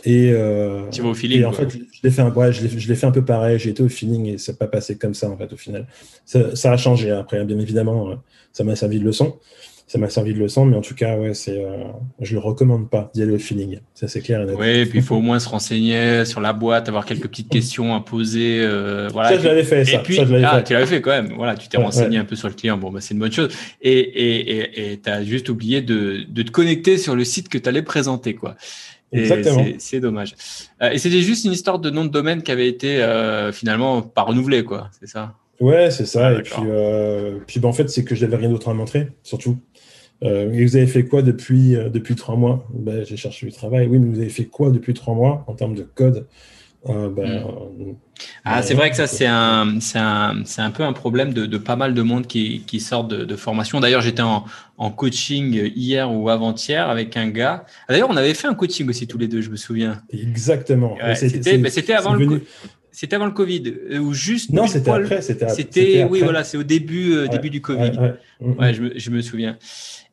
[0.05, 1.43] Et, euh, tu vas au feeling.
[1.43, 3.59] en fait, je l'ai fait, un, ouais, je l'ai fait un peu pareil.
[3.59, 5.87] J'ai été au feeling et ça n'a pas passé comme ça en fait au final.
[6.23, 8.13] Ça, ça a changé après, bien évidemment.
[8.53, 9.37] ça m'a servi de leçon
[9.89, 11.81] ça m'a servi de leçon, mais en tout cas, ouais, c'est, euh,
[12.21, 13.79] je le recommande pas d'y aller au feeling.
[13.95, 14.45] Ça, c'est clair.
[14.55, 17.49] Oui, et puis il faut au moins se renseigner sur la boîte, avoir quelques petites
[17.49, 18.59] questions à poser.
[18.61, 19.29] Euh, voilà.
[19.29, 19.81] Ça, je l'avais fait.
[19.91, 21.33] Et puis, ah, tu l'avais fait quand même.
[21.35, 22.77] Voilà, tu t'es renseigné un peu sur le client.
[22.77, 23.49] Bon, bah, c'est une bonne chose.
[23.81, 27.81] Et tu as juste oublié de, de, te connecter sur le site que tu allais
[27.81, 28.57] présenter, quoi.
[29.11, 29.65] Exactement.
[29.79, 30.35] C'est dommage.
[30.83, 34.03] Euh, et c'était juste une histoire de nom de domaine qui avait été euh, finalement
[34.03, 34.91] pas renouvelé, quoi.
[34.99, 35.33] C'est ça?
[35.59, 36.27] Ouais, c'est ça.
[36.27, 36.53] Ah, et puis,
[37.47, 39.57] puis ben, en fait, c'est que je n'avais rien d'autre à montrer, surtout.
[40.23, 42.67] Euh, et vous avez fait quoi depuis, euh, depuis trois mois?
[42.73, 43.87] Ben, J'ai cherché du travail.
[43.87, 46.27] Oui, mais vous avez fait quoi depuis trois mois en termes de code?
[46.87, 47.95] Euh, ben, hmm.
[48.45, 51.75] ah, c'est vrai que ça, c'est un, un, un, peu un problème de, de, pas
[51.75, 53.81] mal de monde qui, qui sort de, de formation.
[53.81, 54.45] D'ailleurs, j'étais en,
[54.77, 57.65] en, coaching hier ou avant-hier avec un gars.
[57.89, 60.01] D'ailleurs, on avait fait un coaching aussi tous les deux, je me souviens.
[60.13, 60.97] Exactement.
[61.15, 62.43] c'était ben, avant le
[62.91, 63.63] c'était avant le Covid
[64.01, 67.91] ou juste non c'était après c'était oui voilà c'est au début début du Covid
[68.41, 69.57] ouais, je, me, je, me, souviens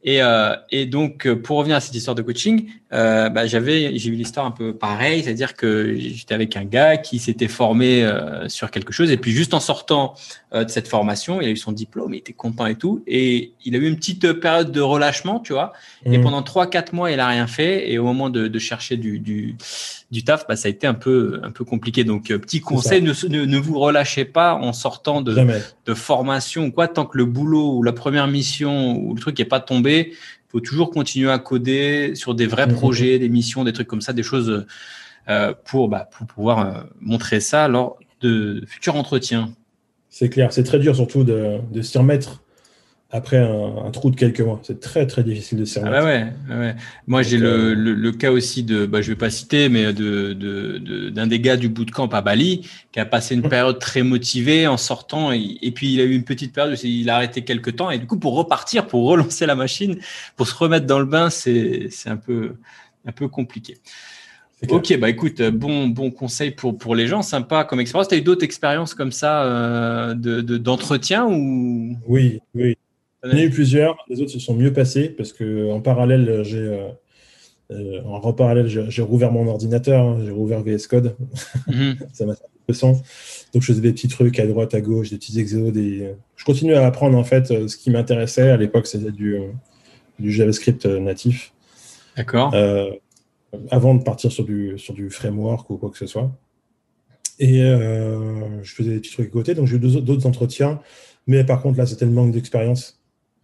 [0.07, 4.11] et, euh, et donc, pour revenir à cette histoire de coaching, euh, bah, j'avais, j'ai
[4.11, 8.49] eu l'histoire un peu pareille, c'est-à-dire que j'étais avec un gars qui s'était formé euh,
[8.49, 10.15] sur quelque chose, et puis juste en sortant
[10.55, 13.55] euh, de cette formation, il a eu son diplôme, il était content et tout, et
[13.65, 15.73] il a eu une petite période de relâchement, tu vois.
[16.05, 16.23] Et mmh.
[16.23, 19.19] pendant trois, quatre mois, il a rien fait, et au moment de, de chercher du,
[19.19, 19.57] du,
[20.13, 22.05] du taf, bah, ça a été un peu, un peu compliqué.
[22.05, 25.35] Donc, petit conseil, ne, ne, ne, vous relâchez pas en sortant de,
[25.87, 29.37] de formation ou quoi, tant que le boulot ou la première mission ou le truc
[29.39, 30.13] n'est pas tombé,
[30.49, 32.75] faut toujours continuer à coder sur des vrais mhm.
[32.75, 34.67] projets, des missions, des trucs comme ça, des choses
[35.29, 39.53] euh, pour, bah, pour pouvoir euh, montrer ça lors de futurs entretiens.
[40.09, 42.43] C'est clair, c'est très dur surtout de, de s'y remettre
[43.11, 44.61] après un, trou de quelques mois.
[44.65, 45.97] C'est très très difficile de s'y remettre.
[46.01, 46.75] Ah ouais, ouais.
[47.07, 49.93] Moi j'ai le, euh, le, le, cas aussi de, bah, je vais pas citer, mais
[49.93, 53.79] de, de, de, d'un des gars du bootcamp à Bali qui a passé une période
[53.79, 57.09] très motivée en sortant et, et, puis il a eu une petite période où il
[57.09, 59.99] a arrêté quelques temps et du coup pour repartir, pour relancer la machine,
[60.35, 62.55] pour se remettre dans le bain, c'est, c'est un peu
[63.09, 63.77] un peu compliqué.
[64.69, 68.09] Ok, bah écoute, bon, bon conseil pour, pour les gens, sympa comme expérience.
[68.09, 71.97] Tu as eu d'autres expériences comme ça euh, de, d'entretien ou?
[72.09, 72.77] Oui, oui.
[73.31, 73.97] J'en ai eu plusieurs.
[74.09, 76.89] Les autres se sont mieux passés parce que en parallèle, j'ai euh,
[77.73, 81.17] euh, en parallèle, j'ai rouvert mon ordinateur, hein, j'ai rouvert VS Code.
[81.67, 81.97] Mhm.
[82.13, 82.93] ça m'a fait le son.
[83.53, 85.73] Donc je faisais des petits trucs à droite, à gauche, des petits exos.
[85.73, 86.15] Des...
[86.37, 88.51] Je continue à apprendre en fait euh, ce qui m'intéressait.
[88.51, 89.39] À l'époque, c'était du,
[90.19, 91.53] du, JavaScript natif.
[92.17, 92.55] D'accord.
[93.71, 96.31] avant de partir sur du, sur du framework ou quoi que ce soit.
[97.39, 99.55] Et je faisais des petits trucs à côté.
[99.55, 100.81] Donc j'ai eu d'autres entretiens.
[101.27, 102.96] Mais par contre, là, c'était le manque d'expérience.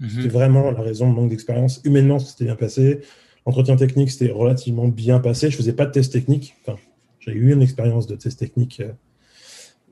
[0.09, 0.29] C'était mhm.
[0.29, 1.81] vraiment la raison, le manque d'expérience.
[1.85, 3.01] Humainement, c'était bien passé.
[3.47, 5.51] L'entretien technique, c'était relativement bien passé.
[5.51, 6.55] Je ne faisais pas de test technique.
[6.63, 6.79] Enfin,
[7.21, 8.93] j'ai eu une expérience de test technique euh,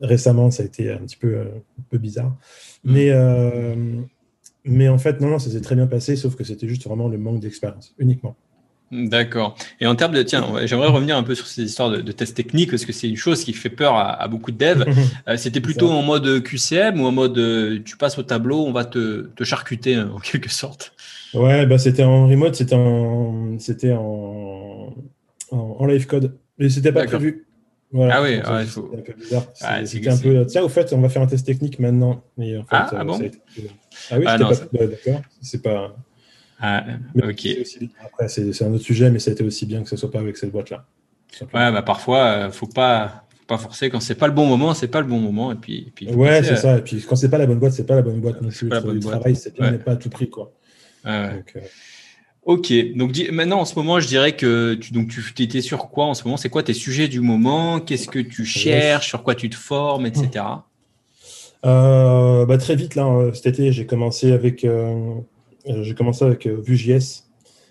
[0.00, 0.50] récemment.
[0.50, 2.36] Ça a été un petit peu, euh, un peu bizarre.
[2.84, 2.92] Mhm.
[2.92, 4.00] Mais, euh,
[4.64, 7.08] mais en fait, non, non, ça s'est très bien passé, sauf que c'était juste vraiment
[7.08, 8.36] le manque d'expérience, uniquement.
[8.90, 9.56] D'accord.
[9.80, 12.70] Et en termes de, tiens, j'aimerais revenir un peu sur ces histoires de, tests techniques
[12.70, 14.84] parce que c'est une chose qui fait peur à, beaucoup de devs.
[15.28, 18.72] Euh, c'était plutôt en mode QCM ou en mode euh, tu passes au tableau, on
[18.72, 20.94] va te, te charcuter en quelque sorte?
[21.34, 24.94] Ouais, bah c'était en remote, c'était en, c'était en,
[25.50, 27.46] en, live code, mais c'était pas prévu.
[27.94, 28.90] ah oui, il faut...
[28.96, 29.46] un peu bizarre.
[29.60, 30.46] Ah, c'était un peu.
[30.46, 32.22] Tiens, au fait, on va faire un test technique maintenant.
[32.38, 33.20] Mais en fait, ah, ah bon?
[34.10, 34.50] Ah oui, ah, pas...
[34.72, 35.20] Bah, d'accord.
[35.42, 35.94] C'est pas.
[36.60, 36.84] Ah,
[37.16, 37.48] ok.
[38.04, 40.20] Après, c'est un autre sujet, mais ça a été aussi bien que ce soit pas
[40.20, 40.84] avec cette boîte-là.
[41.40, 43.88] Ouais, bah parfois, euh, faut pas, faut pas forcer.
[43.88, 45.52] Quand c'est pas le bon moment, c'est pas le bon moment.
[45.52, 46.78] Et puis, puis ouais, c'est ça.
[46.78, 48.68] Et puis quand c'est pas la bonne boîte, c'est pas la bonne boîte non plus.
[48.68, 50.52] Le travail, c'est bien, mais pas à tout prix, quoi.
[51.04, 51.60] Donc, euh,
[52.42, 56.06] Ok, donc maintenant en ce moment, je dirais que tu, donc, tu étais sur quoi
[56.06, 56.38] en ce moment?
[56.38, 57.80] C'est quoi tes sujets du moment?
[57.80, 59.08] Qu'est-ce que tu cherches?
[59.08, 60.44] Sur quoi tu te formes, etc.
[61.66, 65.14] Euh, bah, très vite, là, cet été, j'ai commencé avec euh,
[65.66, 67.24] j'ai commencé avec euh, Vue.js.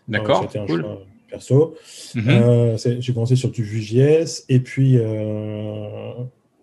[0.08, 0.44] D'accord.
[0.44, 0.82] C'était un cool.
[0.82, 1.76] choix perso.
[2.16, 2.24] Mhm.
[2.28, 4.98] Euh, j'ai commencé sur du Vue.js et puis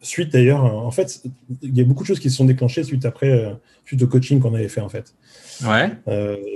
[0.02, 1.22] suite d'ailleurs, en fait,
[1.62, 4.40] il y a beaucoup de choses qui se sont déclenchées suite après, suite au coaching
[4.40, 5.14] qu'on avait fait en fait.
[5.64, 5.90] Ouais.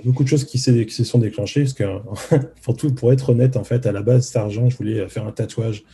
[0.05, 1.85] beaucoup de choses qui, qui, se sont déclenchées parce que,
[2.63, 5.27] pour tout, pour être honnête, en fait, à la base, cet argent, je voulais faire
[5.27, 5.85] un tatouage.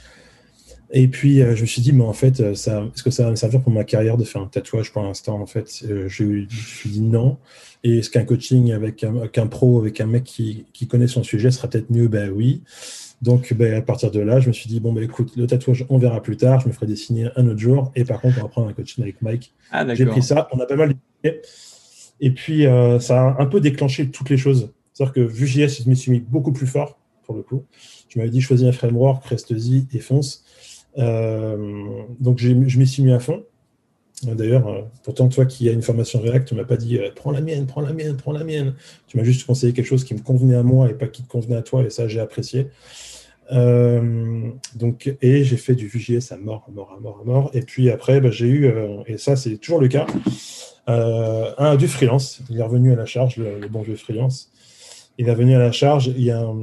[0.90, 3.60] Et puis, je me suis dit, mais en fait, est-ce que ça va me servir
[3.60, 7.00] pour ma carrière de faire un tatouage pour l'instant En fait, je me suis dit
[7.00, 7.38] non.
[7.84, 11.68] Et est-ce qu'un coaching avec un, pro, avec un mec qui, connaît son sujet sera
[11.68, 12.08] peut-être mieux?
[12.08, 12.62] Ben oui.
[13.22, 15.86] Donc, ben, à partir de là, je me suis dit, bon, ben, écoute, le tatouage,
[15.88, 16.60] on verra plus tard.
[16.60, 17.92] Je me ferai dessiner un autre jour.
[17.94, 19.54] Et par contre, on va prendre un coaching avec Mike.
[19.70, 20.48] Ah, J'ai pris ça.
[20.52, 20.94] On a pas mal
[22.20, 24.70] Et puis, euh, ça a un peu déclenché toutes les choses.
[24.92, 27.64] C'est-à-dire que Vue.js, je me suis mis beaucoup plus fort, pour le coup.
[28.08, 30.44] Je m'avais dit, choisis un framework, reste-y et fonce.
[30.98, 33.44] Euh, donc, je m'y suis mis à fond.
[34.22, 37.32] D'ailleurs, euh, pourtant, toi qui as une formation React, tu m'as pas dit euh, prends
[37.32, 38.74] la mienne, prends la mienne, prends la mienne.
[39.06, 41.28] Tu m'as juste conseillé quelque chose qui me convenait à moi et pas qui te
[41.28, 42.68] convenait à toi, et ça, j'ai apprécié.
[43.50, 47.50] Donc, et j'ai fait du Vue.js à mort, à mort, à mort, à mort.
[47.52, 48.72] Et puis après, bah, j'ai eu,
[49.06, 50.06] et ça, c'est toujours le cas,
[50.86, 52.40] un du freelance.
[52.48, 54.50] Il est revenu à la charge, le, bon vieux freelance.
[55.18, 56.08] Il est revenu à la charge.
[56.08, 56.56] Il y a un,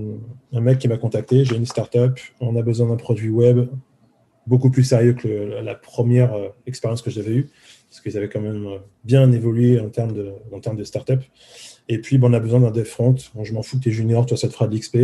[0.54, 1.46] un mec qui m'a contacté.
[1.46, 2.20] J'ai une startup.
[2.40, 3.68] On a besoin d'un produit web
[4.48, 7.50] beaucoup plus sérieux que la première euh, expérience que j'avais eue,
[7.90, 11.22] parce qu'ils avaient quand même euh, bien évolué en termes de, en termes de start-up.
[11.90, 13.16] Et puis, on a besoin d'un dev front.
[13.42, 14.98] je m'en fous que tu es junior, toi, ça te fera de l'XP.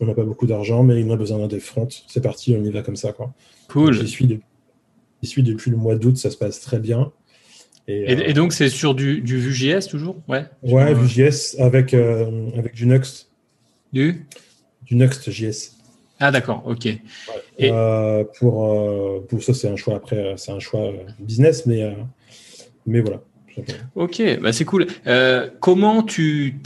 [0.00, 1.88] On n'a pas beaucoup d'argent, mais il a besoin d'un dev front.
[2.08, 3.12] C'est parti, on y va comme ça.
[3.12, 3.32] Quoi.
[3.68, 3.92] Cool.
[3.92, 4.40] J'y suis,
[5.22, 7.12] suis, depuis le mois d'août, ça se passe très bien.
[7.86, 10.16] Et, euh, donc, c'est sur du, du Vue.js toujours?
[10.28, 12.86] Ouais, ouais Vue.js avec, avec du?
[12.86, 13.30] Next.
[13.92, 14.26] Du
[14.84, 15.81] Du Next.js.
[16.24, 16.86] Ah d'accord, ok.
[17.62, 21.96] Euh, pour, euh, pour ça, c'est un choix après, euh, c'est un choix business, mais,
[22.86, 23.20] mais voilà.
[23.96, 24.86] Ok, bah c'est cool.
[25.58, 26.60] comment tu,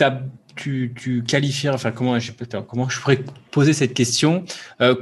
[0.56, 2.32] tu, tu qualifies, enfin comment je,
[2.66, 4.44] comment je pourrais poser cette question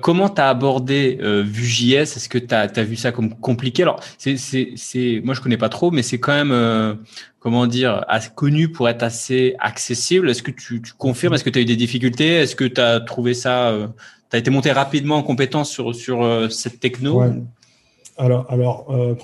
[0.02, 3.82] Comment tu as abordé Vue.js Est-ce que tu as, vu ça comme compliqué?
[3.82, 6.98] Alors, c'est, c'est, moi je connais pas trop, mais c'est quand même,
[7.38, 10.30] comment dire, assez connu pour être assez accessible.
[10.30, 11.34] Est-ce que tu, tu confirmes?
[11.34, 12.34] Est-ce que tu as eu des difficultés?
[12.34, 13.72] Est-ce que tu as trouvé ça
[14.34, 17.22] tu as été monté rapidement en compétence sur, sur euh, cette techno?
[18.16, 19.14] Alors, alors euh,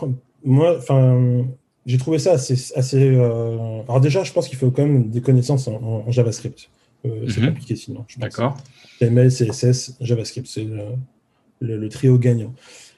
[0.44, 1.44] moi, enfin,
[1.90, 2.54] j'ai trouvé ça assez.
[2.76, 6.70] assez euh, Alors, déjà, je pense qu'il faut quand même des connaissances en, JavaScript.
[7.04, 8.04] c'est compliqué sinon.
[8.18, 8.56] D'accord.
[9.00, 10.66] HTML, CSS, JavaScript, c'est
[11.60, 12.54] le, trio gagnant.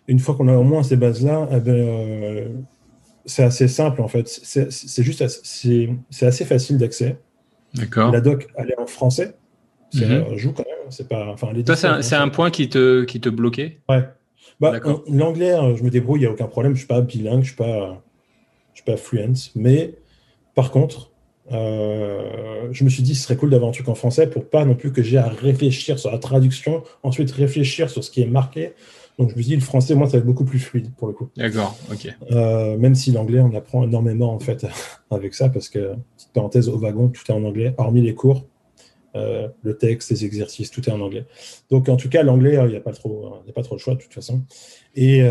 [0.08, 2.64] Une fois qu'on a au moins ces bases-là, eh ben,
[3.24, 4.28] c'est assez simple en fait.
[4.28, 7.18] C'est juste c'est assez facile d'accès.
[7.74, 8.12] D'accord.
[8.12, 9.34] La doc, elle est en français.
[9.90, 10.36] Ça mhm.
[10.36, 10.90] joue quand même.
[10.90, 11.28] C'est pas.
[11.32, 11.52] Enfin,
[12.02, 13.78] c'est un, point qui te, qui te bloquait?
[13.88, 14.04] Ouais.
[14.60, 14.78] Bah,
[15.08, 16.72] L'anglais, euh, je me débrouille, il n'y a aucun problème.
[16.72, 18.02] Je ne suis pas bilingue, je ne suis, pas,
[18.72, 19.50] je suis pas fluent.
[19.54, 19.94] Mais
[20.54, 21.12] par contre,
[21.50, 24.64] euh, je me suis dit, ce serait cool d'avoir un truc en français pour pas
[24.64, 28.26] non plus que j'ai à réfléchir sur la traduction, ensuite réfléchir sur ce qui est
[28.26, 28.72] marqué.
[29.18, 31.08] Donc je me suis dit, le français, moi, ça va être beaucoup plus fluide pour
[31.08, 31.28] le coup.
[31.36, 32.08] D'accord, ok.
[32.30, 34.66] Euh, même si l'anglais, on apprend énormément en fait
[35.10, 38.46] avec ça, parce que, petite parenthèse, au wagon, tout est en anglais, hormis les cours.
[39.14, 41.26] Euh, le texte, les exercices, tout est en anglais.
[41.68, 43.94] Donc en tout cas, l'anglais, il n'y a, pas trop, a pas trop le choix
[43.94, 44.40] de toute façon.
[44.94, 45.22] Et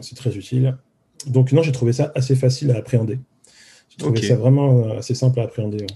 [0.00, 0.78] c'est très utile.
[1.26, 3.18] Donc non, j'ai trouvé ça assez facile à appréhender.
[3.90, 5.86] J'ai trouvé ça vraiment euh, assez simple à appréhender.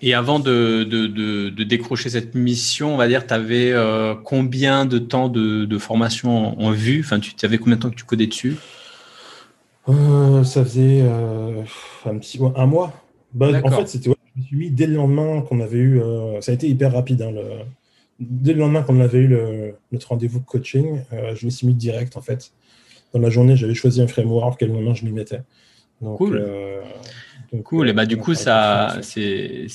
[0.00, 3.74] Et avant de, de, décrocher cette mission, on va dire, tu avais
[4.22, 7.00] combien de temps de, formation en, vue?
[7.00, 8.56] Enfin, tu avais combien de temps que tu codais dessus?
[9.88, 12.92] Ça faisait un petit un mois.
[13.34, 16.00] Bah, en fait, c'était me suis mis dès le lendemain qu'on avait eu.
[16.00, 17.22] Euh, ça a été hyper rapide.
[17.22, 17.42] Hein, le,
[18.20, 21.74] dès le lendemain qu'on avait eu le, notre rendez-vous coaching, euh, je me suis mis
[21.74, 22.52] direct en fait.
[23.14, 25.40] Dans la journée, j'avais choisi un framework et le lendemain, je m'y mettais.
[26.00, 26.36] Donc, cool.
[26.40, 26.80] Euh,
[27.64, 27.88] cool.
[27.88, 29.66] et bah, du coup, ça, c'est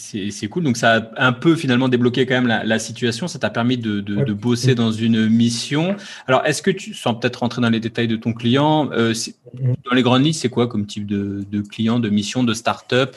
[0.49, 0.63] cool.
[0.63, 3.27] Donc, ça a un peu finalement débloqué quand même la, situation.
[3.27, 5.95] Ça t'a permis de, de, bosser dans une mission.
[6.27, 9.75] Alors, est-ce que tu, sans peut-être rentrer dans les détails de ton client, mm-hmm.
[9.89, 13.15] dans les grandes lignes, c'est quoi comme type de, de client, de mission, de start-up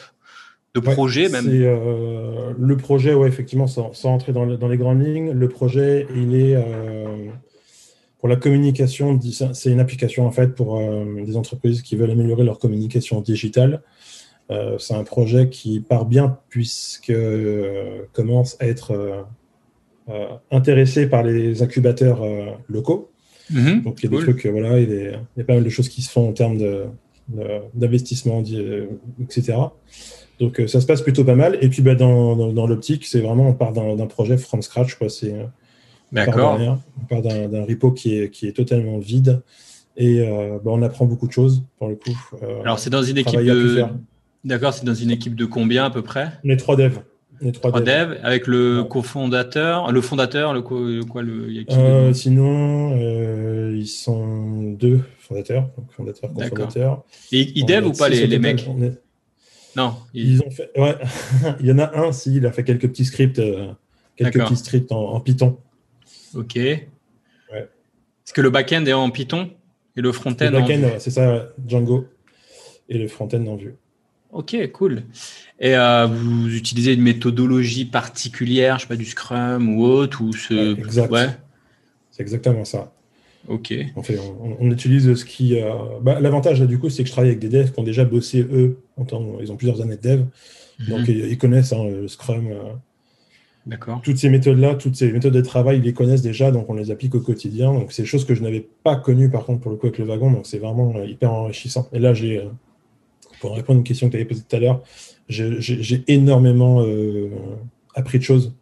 [0.77, 1.45] de projet même?
[1.47, 6.07] euh, Le projet, ouais, effectivement, sans, sans entrer dans, dans, les grandes lignes, le projet,
[6.15, 7.29] il est euh,
[8.19, 9.19] pour la communication,
[9.53, 13.81] c'est une application en fait pour euh, des entreprises qui veulent améliorer leur communication digitale.
[14.79, 17.13] c'est un projet qui part bien puisque
[18.13, 19.25] commence à être
[20.51, 22.21] intéressé par les incubateurs
[22.69, 23.11] locaux.
[23.49, 23.81] Mhm.
[23.83, 25.63] Donc il y a des trucs, voilà, il y, a, il y, a, pas mal
[25.63, 26.59] de choses qui se font en termes
[27.73, 28.41] d'investissement,
[29.21, 29.57] etc.
[30.39, 31.57] Donc euh, ça se passe plutôt pas mal.
[31.61, 34.95] Et puis bah, dans, dans, l'optique, c'est vraiment, on part d'un projet from scratch.
[34.95, 35.09] Quoi.
[35.09, 35.45] C'est, euh,
[36.11, 36.59] D'accord.
[36.59, 39.41] On part d'un repo qui est, qui est totalement vide.
[39.97, 42.17] Et euh, bah, on apprend beaucoup de choses pour le coup.
[42.61, 43.85] Alors c'est dans une équipe de.
[44.43, 46.31] D'accord, c'est dans une équipe de combien à peu près?
[46.43, 46.99] Est trois devs.
[47.41, 48.17] Est trois, devs.
[48.23, 52.13] avec le cofondateur, le fondateur, le quoi le.
[52.13, 52.95] sinon,
[53.71, 57.03] ils sont deux fondateurs, donc fondateur, cofondateur.
[57.31, 58.67] Et ils dev ou pas les, les mecs?
[59.77, 59.93] Non.
[60.13, 60.41] Ils...
[60.41, 60.71] ont fait.
[60.75, 60.95] Ouais.
[61.59, 63.67] il y en a un, si, il a fait quelques petits scripts, euh,
[64.15, 65.57] quelques petits scripts en, Python.
[66.37, 66.55] Ok.
[66.55, 66.77] Ouais.
[67.51, 69.49] Est-ce que le back-end est en Python
[69.95, 72.05] et le front-end Le back-end, c'est ça, Django.
[72.89, 73.75] Et le front-end en Vue.
[74.31, 75.03] Ok, cool.
[75.59, 80.31] Et euh, vous utilisez une méthodologie particulière, je sais pas, du Scrum ou autre ou
[80.31, 81.09] ce...
[81.09, 81.27] ouais.
[82.11, 82.93] C'est exactement ça.
[83.47, 83.73] Ok.
[83.95, 85.59] On, fait, on, utilise ce qui.
[85.59, 85.71] Euh,
[86.01, 88.41] bah, L'avantage, du coup, c'est que je travaille avec des devs qui ont déjà bossé,
[88.41, 90.23] eux, en temps, ils ont plusieurs années de dev.
[90.79, 90.87] Mhm.
[90.89, 92.49] Donc, ils, connaissent hein, le Scrum.
[93.67, 94.01] Euh, D'accord.
[94.01, 96.89] Toutes ces méthodes-là, toutes ces méthodes de travail, ils les connaissent déjà, donc on les
[96.91, 97.73] applique au quotidien.
[97.73, 99.99] Donc, c'est des choses que je n'avais pas connues, par contre, pour le coup, avec
[99.99, 100.31] le wagon.
[100.31, 101.87] Donc, c'est vraiment euh, hyper enrichissant.
[101.93, 102.43] Et là, j'ai.
[103.39, 104.81] pour répondre à une question que tu avais posée tout à l'heure,
[105.29, 106.85] j'ai énormément
[107.93, 108.53] appris de choses.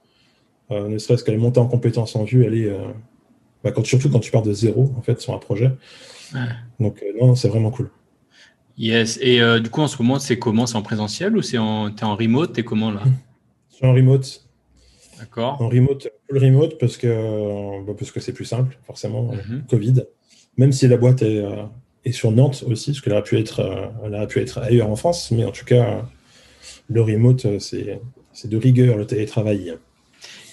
[0.71, 2.71] ne serait-ce qu'elle est montée en compétences en vue, elle est
[3.65, 5.71] bah, surtout quand tu pars de zéro en fait sur un projet.
[6.79, 7.89] Donc euh, non, c'est vraiment cool.
[8.77, 9.17] Yes.
[9.21, 10.67] Et euh, du coup, en ce moment, c'est comment?
[10.67, 12.53] C'est en présentiel ou c'est en es en remote?
[12.53, 13.01] T'es comment là?
[13.71, 14.44] Je suis en remote.
[15.19, 15.61] D'accord.
[15.61, 19.31] En remote, le remote parce que bah, parce que c'est plus simple, forcément.
[19.31, 19.63] Mhm.
[19.69, 20.03] Covid.
[20.57, 21.63] Même si la boîte est, euh,
[22.05, 24.95] est sur Nantes aussi, parce qu'elle aurait pu être, elle aurait pu être ailleurs en
[24.95, 26.05] France, mais en tout cas,
[26.87, 27.99] le remote, c'est
[28.45, 29.75] de rigueur le télétravail.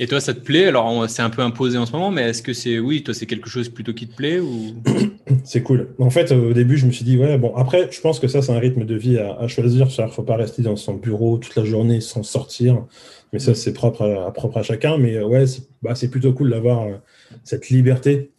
[0.03, 0.67] Et toi, ça te plaît?
[0.67, 3.27] Alors, c'est un peu imposé en ce moment, mais est-ce que c'est, oui, toi, c'est
[3.27, 4.75] quelque chose plutôt qui te plaît ou?
[5.45, 5.95] C'est cool.
[5.99, 8.43] En fait, au début, je me suis dit, ouais, bon, après, je pense que ça,
[8.43, 9.87] c'est un rythme de vie à, choisir.
[9.97, 12.85] Il ne faut pas rester dans son bureau toute la journée sans sortir.
[13.33, 14.99] Mais ça, c'est propre à, à chacun.
[14.99, 15.45] Mais euh, ouais,
[15.83, 16.97] bah, c'est plutôt cool d'avoir euh,
[17.45, 18.33] cette liberté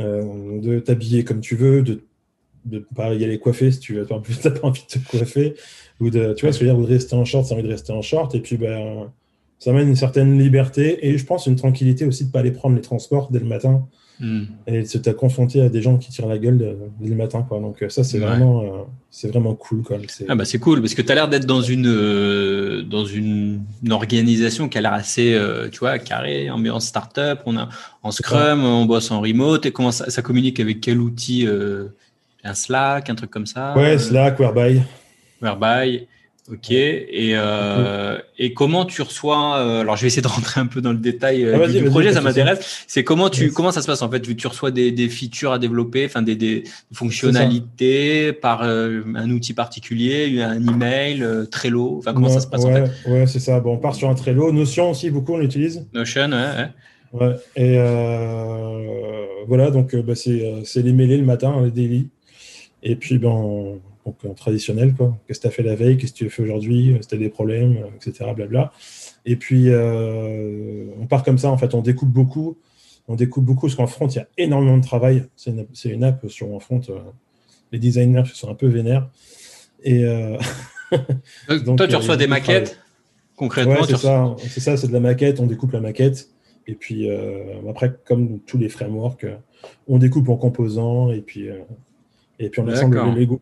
[0.00, 2.04] euh, de t'habiller comme tu veux, de
[2.66, 5.54] de pas y aller coiffer si tu n'as pas, envie de te coiffer,
[6.00, 7.62] ou de, tu vois, ce que je veux dire, de rester en short, c'est envie
[7.62, 9.08] de rester en short, et puis ben,
[9.58, 12.50] ça mène une certaine liberté et je pense une tranquillité aussi de ne pas aller
[12.50, 13.86] prendre les transports dès le matin
[14.20, 14.42] hmm.
[14.66, 17.42] et de se confronter à des gens qui tirent la gueule dès le matin.
[17.42, 17.60] Quoi.
[17.60, 18.66] Donc ça, c'est vraiment, euh,
[19.10, 19.82] c'est vraiment cool.
[19.82, 19.96] Quoi.
[20.28, 23.62] Ah bah c'est cool parce que tu as l'air d'être dans une, euh, dans une,
[23.90, 27.40] organisation qui a l'air assez, euh, tu vois, carré, ambiance startup.
[27.46, 27.70] On a
[28.02, 31.48] en Scrum, on bosse en remote et comment ça, ça communique avec quel outil
[32.44, 34.82] Un Slack, un truc comme ça Ouais, Slack, Whereby.
[35.40, 36.06] Whereby.
[36.52, 36.70] Ok.
[36.70, 40.80] Et, euh, et comment tu reçois euh, Alors, je vais essayer de rentrer un peu
[40.80, 42.84] dans le détail euh, ah, du, projet, ça m'intéresse.
[42.86, 44.20] C'est comment tu comment ça se passe en fait?
[44.20, 50.40] Tu reçois des, des features à développer, enfin des, des fonctionnalités par un outil particulier,
[50.40, 51.96] un email, Trello?
[51.98, 53.10] Enfin, comment ça se passe ouais, en fait?
[53.10, 53.58] Ouais, c'est ça.
[53.60, 54.52] Bon, on part sur un Trello.
[54.52, 55.84] Notion aussi, beaucoup on l'utilise.
[55.92, 56.68] Notion, ouais.
[57.12, 57.36] ouais.
[57.56, 57.76] Et
[59.48, 62.08] voilà, donc bah, c'est les mêlés le matin, les daily.
[62.82, 65.18] Et puis, ben, donc euh, traditionnel, quoi.
[65.26, 67.08] Qu'est-ce que tu as fait la veille, qu'est-ce que tu as fait aujourd'hui, euh, si
[67.08, 68.30] tu as des problèmes, euh, etc.
[68.34, 68.72] Blabla.
[69.24, 72.56] Et puis, on part comme ça, en fait, on découpe beaucoup.
[73.08, 75.24] On découpe beaucoup, parce qu'en front, il y a énormément de travail.
[75.34, 75.50] C'est
[75.90, 76.80] une, app sur en front.
[77.72, 79.10] les designers sont un peu vénères.
[79.82, 80.04] Et,
[81.64, 82.78] donc, toi, tu reçois des maquettes
[83.34, 86.30] Concrètement, c'est ça, c'est ça, c'est de la maquette, on découpe la maquette,
[86.66, 87.10] et puis
[87.68, 89.26] après, comme tous les frameworks,
[89.88, 91.48] on découpe en composants, et puis,
[92.38, 93.40] et puis on assemble les Lego.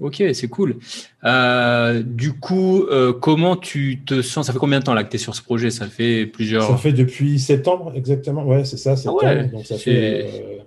[0.00, 0.76] Ok, c'est cool.
[1.24, 4.46] Euh, du coup, euh, comment tu te sens?
[4.46, 5.70] Ça fait combien de temps là que tu es sur ce projet?
[5.70, 6.68] Ça fait plusieurs.
[6.68, 8.44] Ça fait depuis septembre, exactement.
[8.44, 9.20] Ouais, c'est ça, septembre.
[9.24, 10.24] Ah ouais, donc ça fait.
[10.24, 10.58] Euh,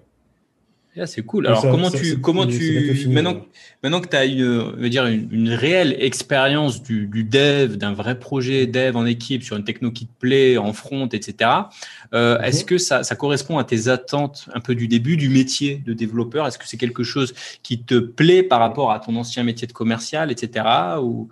[0.97, 1.47] ah, c'est cool.
[1.47, 3.45] Alors, comment tu, comment tu, maintenant,
[3.81, 8.67] maintenant que tu as une, dire une, réelle expérience du, du, dev, d'un vrai projet
[8.67, 11.49] dev en équipe sur une techno qui te plaît, en front, etc.
[12.13, 12.43] Euh, mhm.
[12.43, 15.93] Est-ce que ça, ça, correspond à tes attentes un peu du début du métier de
[15.93, 16.45] développeur?
[16.45, 17.33] Est-ce que c'est quelque chose
[17.63, 20.65] qui te plaît par rapport à ton ancien métier de commercial, etc.
[21.01, 21.29] Ou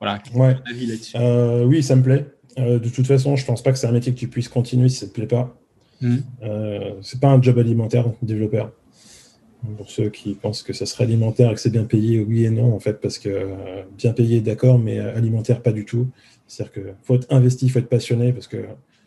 [0.00, 0.22] Voilà.
[0.34, 0.56] Ouais.
[1.16, 2.26] Euh, oui, ça me plaît.
[2.58, 4.88] Euh, de toute façon, je pense pas que c'est un métier que tu puisses continuer
[4.88, 5.54] si ça te plaît pas.
[6.00, 6.16] Mm.
[6.42, 8.72] Euh, c'est pas un job alimentaire, développeur.
[9.76, 12.50] Pour ceux qui pensent que ça serait alimentaire et que c'est bien payé, oui et
[12.50, 16.08] non, en fait, parce que euh, bien payé, d'accord, mais alimentaire, pas du tout.
[16.46, 18.58] C'est-à-dire qu'il faut être investi, il faut être passionné, parce que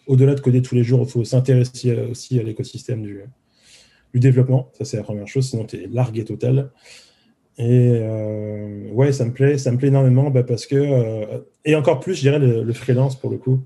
[0.07, 3.23] au-delà de coder tous les jours, il faut s'intéresser aussi à l'écosystème du,
[4.15, 4.71] développement.
[4.73, 6.71] Ça, c'est la première chose, sinon tu es largué total.
[7.59, 11.75] Et euh, ouais, ça me plaît, ça me plaît énormément bah, parce que, euh, et
[11.75, 13.59] encore plus, je dirais le, freelance pour le coup,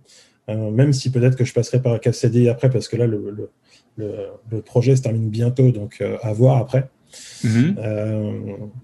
[0.50, 3.50] euh, même si peut-être que je passerai par un CDI après parce que là, le,
[3.98, 6.89] le projet se termine bientôt, donc à voir après.
[7.44, 7.76] Mhm.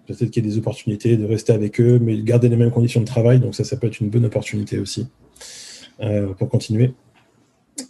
[0.05, 2.99] peut-être qu'il y a des opportunités de rester avec eux, mais garder les mêmes conditions
[2.99, 5.07] de travail, donc ça, ça peut être une bonne opportunité aussi
[6.37, 6.93] pour continuer.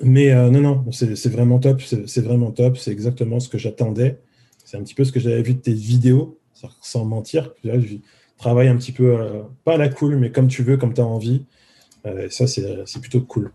[0.02, 4.20] Mais non, non, c'est vraiment top, c'est vraiment top, c'est exactement ce que j'attendais.
[4.64, 6.38] C'est un petit peu ce que j'avais vu de tes vidéos
[6.82, 7.52] sans mentir.
[7.64, 7.98] Je
[8.38, 11.02] travaille un petit peu, euh, pas à la cool, mais comme tu veux, comme tu
[11.02, 11.46] as envie.
[12.06, 13.52] Euh, ça, c'est plutôt cool.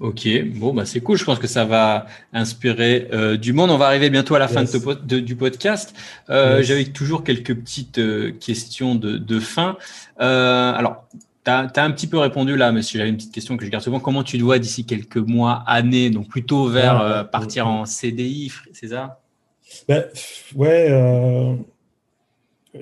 [0.00, 1.16] Ok, bon, bah c'est cool.
[1.18, 3.70] Je pense que ça va inspirer euh, du monde.
[3.70, 5.94] On va arriver bientôt à la fin de, du podcast.
[6.28, 8.00] J'avais toujours quelques petites
[8.38, 9.76] questions de, fin.
[10.18, 11.08] alors,
[11.44, 13.82] tu as, un petit peu répondu là, mais j'avais une petite question que je garde
[13.82, 14.00] souvent.
[14.00, 18.52] Comment tu te vois d'ici quelques mois, années, donc plutôt vers ah, partir en CDI,
[18.72, 19.20] c'est ça?
[19.88, 20.04] Ben,
[20.54, 20.90] Ouais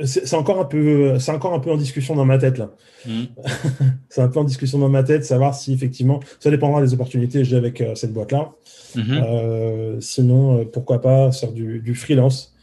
[0.04, 2.70] c'est encore un peu, c'est encore un peu en discussion dans ma tête là.
[3.06, 3.24] Hmm.
[4.08, 7.38] c'est un peu en discussion dans ma tête, savoir si effectivement, ça dépendra des opportunités
[7.38, 8.52] que j'ai avec euh, cette boîte là.
[8.94, 9.02] Hmm.
[9.10, 12.54] Euh, sinon, euh, pourquoi pas faire du, freelance.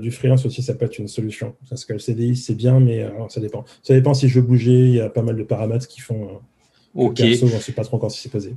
[0.00, 1.54] du freelance aussi, ça peut être une solution.
[1.68, 3.64] Parce que le CDI, c'est bien, mais ça dépend.
[3.82, 4.86] Ça dépend si je veux bouger.
[4.88, 6.40] Il y a pas mal de paramètres qui font.
[6.94, 7.16] ok.
[7.16, 8.54] Perso, j'en sais pas trop encore si c'est posé.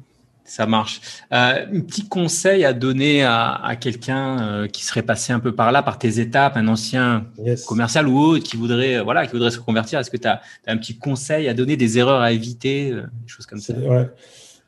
[0.50, 1.00] Ça marche.
[1.32, 5.72] Euh, un petit conseil à donner à, quelqu'un euh, qui serait passé un peu par
[5.72, 7.28] là, par tes étapes, un ancien
[7.68, 10.00] commercial ou autre qui voudrait, euh, voilà, qui voudrait se convertir.
[10.00, 13.46] Est-ce que tu as, un petit conseil à donner, des erreurs à éviter, des choses
[13.46, 13.76] comme ça?
[13.76, 14.08] ouais.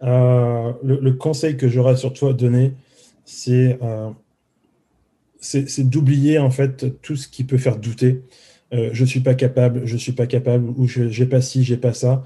[0.01, 2.73] le, conseil que j'aurais surtout à donner,
[3.25, 3.79] c'est
[5.39, 8.21] c'est d'oublier en fait tout ce qui peut faire douter.
[8.71, 12.23] je suis pas capable, je suis pas capable, ou j'ai pas ci, j'ai pas ça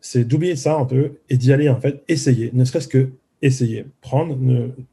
[0.00, 3.10] c'est d'oublier ça un peu et d'y aller en fait, essayer, ne serait-ce que
[3.42, 4.36] essayer, prendre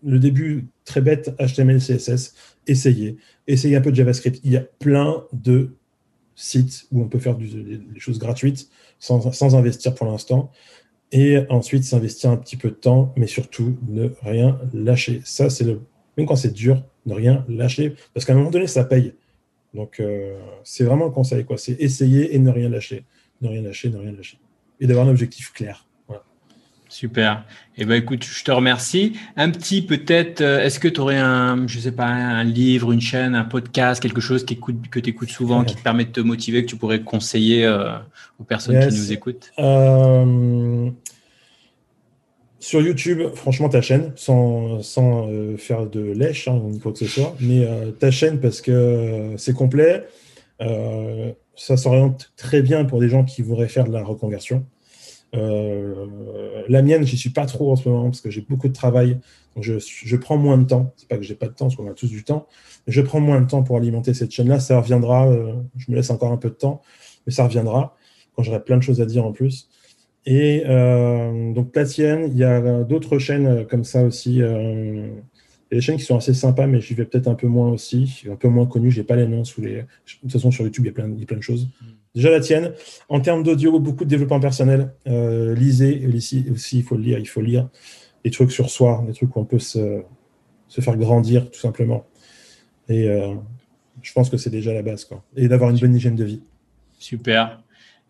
[0.03, 2.33] le, début très bête HTML, CSS,
[2.67, 4.39] essayer, essayer un peu de JavaScript.
[4.43, 5.75] Il y a plein de
[6.35, 10.51] sites où on peut faire des choses gratuites sans, investir pour l'instant.
[11.11, 15.21] Et ensuite, s'investir un petit peu de temps, mais surtout ne rien lâcher.
[15.23, 15.81] Ça, c'est le.
[16.17, 19.13] Même quand c'est dur, ne rien lâcher, parce qu'à un moment donné, ça paye.
[19.73, 21.57] Donc, euh, c'est vraiment le conseil, quoi.
[21.57, 23.03] C'est essayer et ne rien lâcher.
[23.41, 24.37] Ne rien lâcher, ne rien lâcher
[24.80, 25.86] et d'avoir un objectif clair.
[26.95, 27.43] Super.
[27.78, 29.17] Eh ben, écoute, je te remercie.
[29.36, 33.01] Un petit peut-être, euh, est-ce que tu aurais un, je sais pas, un livre, une
[33.01, 36.21] chaîne, un podcast, quelque chose qui que tu écoutes souvent, qui te permet de te
[36.21, 37.97] motiver, que tu pourrais conseiller euh,
[38.39, 39.51] aux personnes qui nous écoutent?
[39.59, 40.89] Euh,
[42.59, 47.07] Sur YouTube, franchement, ta chaîne, sans, sans faire de lèche hein, ni quoi que ce
[47.07, 47.67] soit, mais
[47.99, 50.07] ta chaîne parce que c'est complet
[51.55, 54.65] ça s'oriente très bien pour des gens qui voudraient faire de la reconversion.
[55.35, 56.05] Euh,
[56.69, 59.19] la mienne, j'y suis pas trop en ce moment parce que j'ai beaucoup de travail.
[59.59, 60.93] Je, je, prends moins de temps.
[60.97, 62.47] C'est pas que j'ai pas de temps, parce qu'on a tous du temps.
[62.87, 64.59] Je prends moins de temps pour alimenter cette chaîne-là.
[64.59, 65.27] Ça reviendra.
[65.27, 66.81] Euh, je me laisse encore un peu de temps,
[67.25, 67.95] mais ça reviendra
[68.35, 69.69] quand j'aurai plein de choses à dire en plus.
[70.25, 74.41] Et euh, donc la tienne, il y a d'autres chaînes comme ça aussi.
[75.72, 77.47] Il y a des chaînes qui sont assez sympas, mais j'y vais peut-être un peu
[77.47, 78.91] moins aussi, un peu moins connu.
[78.91, 79.78] Je n'ai pas les noms sous les.
[79.78, 79.86] De
[80.22, 81.66] toute façon, sur YouTube, il y a plein, plein de choses.
[81.66, 81.86] Mm.
[82.16, 82.74] Déjà la tienne.
[83.09, 84.93] En termes d'audio, beaucoup de développement personnel.
[85.07, 87.68] Euh, lisez aussi, aussi, il faut lire, il faut lire
[88.24, 90.01] des trucs sur soi, des trucs où on peut se,
[90.68, 92.05] se faire grandir, tout simplement.
[92.88, 93.34] Et euh,
[94.01, 95.24] je pense que c'est déjà la base, quoi.
[95.36, 96.41] Et d'avoir une bonne hygiène de vie.
[96.99, 97.61] Super.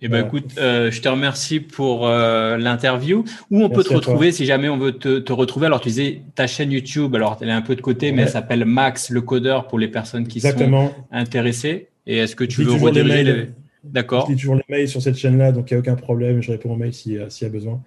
[0.01, 3.23] Eh ben, écoute, euh, je te remercie pour euh, l'interview.
[3.49, 5.67] Où on peut te retrouver si jamais on veut te, retrouver?
[5.67, 8.29] Alors, tu disais ta chaîne YouTube, alors elle est un peu de côté, mais elle
[8.29, 11.87] s'appelle Max le codeur pour les personnes qui sont intéressées.
[12.07, 13.49] Et est-ce que tu veux rediriger les...
[13.83, 14.25] D'accord.
[14.27, 16.41] Je lis toujours les mails sur cette chaîne-là, donc il n'y a aucun problème.
[16.41, 17.81] Je réponds aux mails s'il y a besoin.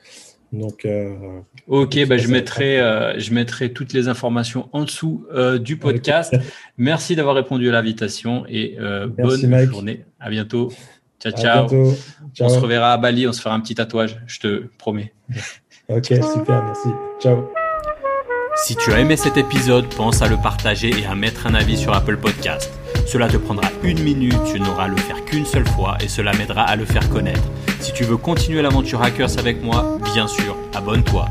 [0.53, 2.79] Donc, euh, ok, bah, je, mettrai,
[3.19, 5.27] je mettrai toutes les informations en dessous
[5.61, 6.35] du podcast.
[6.79, 8.77] Merci d'avoir répondu à l'invitation et
[9.19, 10.05] bonne journée.
[10.21, 10.73] À bientôt.
[11.21, 11.67] Ciao, ciao.
[12.41, 15.13] On se reverra à Bali, on se fera un petit tatouage, je te promets.
[15.89, 16.89] ok, super, merci.
[17.21, 17.51] Ciao.
[18.57, 21.77] Si tu as aimé cet épisode, pense à le partager et à mettre un avis
[21.77, 22.73] sur Apple Podcast.
[23.07, 26.33] Cela te prendra une minute, tu n'auras à le faire qu'une seule fois et cela
[26.33, 27.49] m'aidera à le faire connaître.
[27.81, 31.27] Si tu veux continuer l'aventure Hackers avec moi, bien sûr, abonne-toi.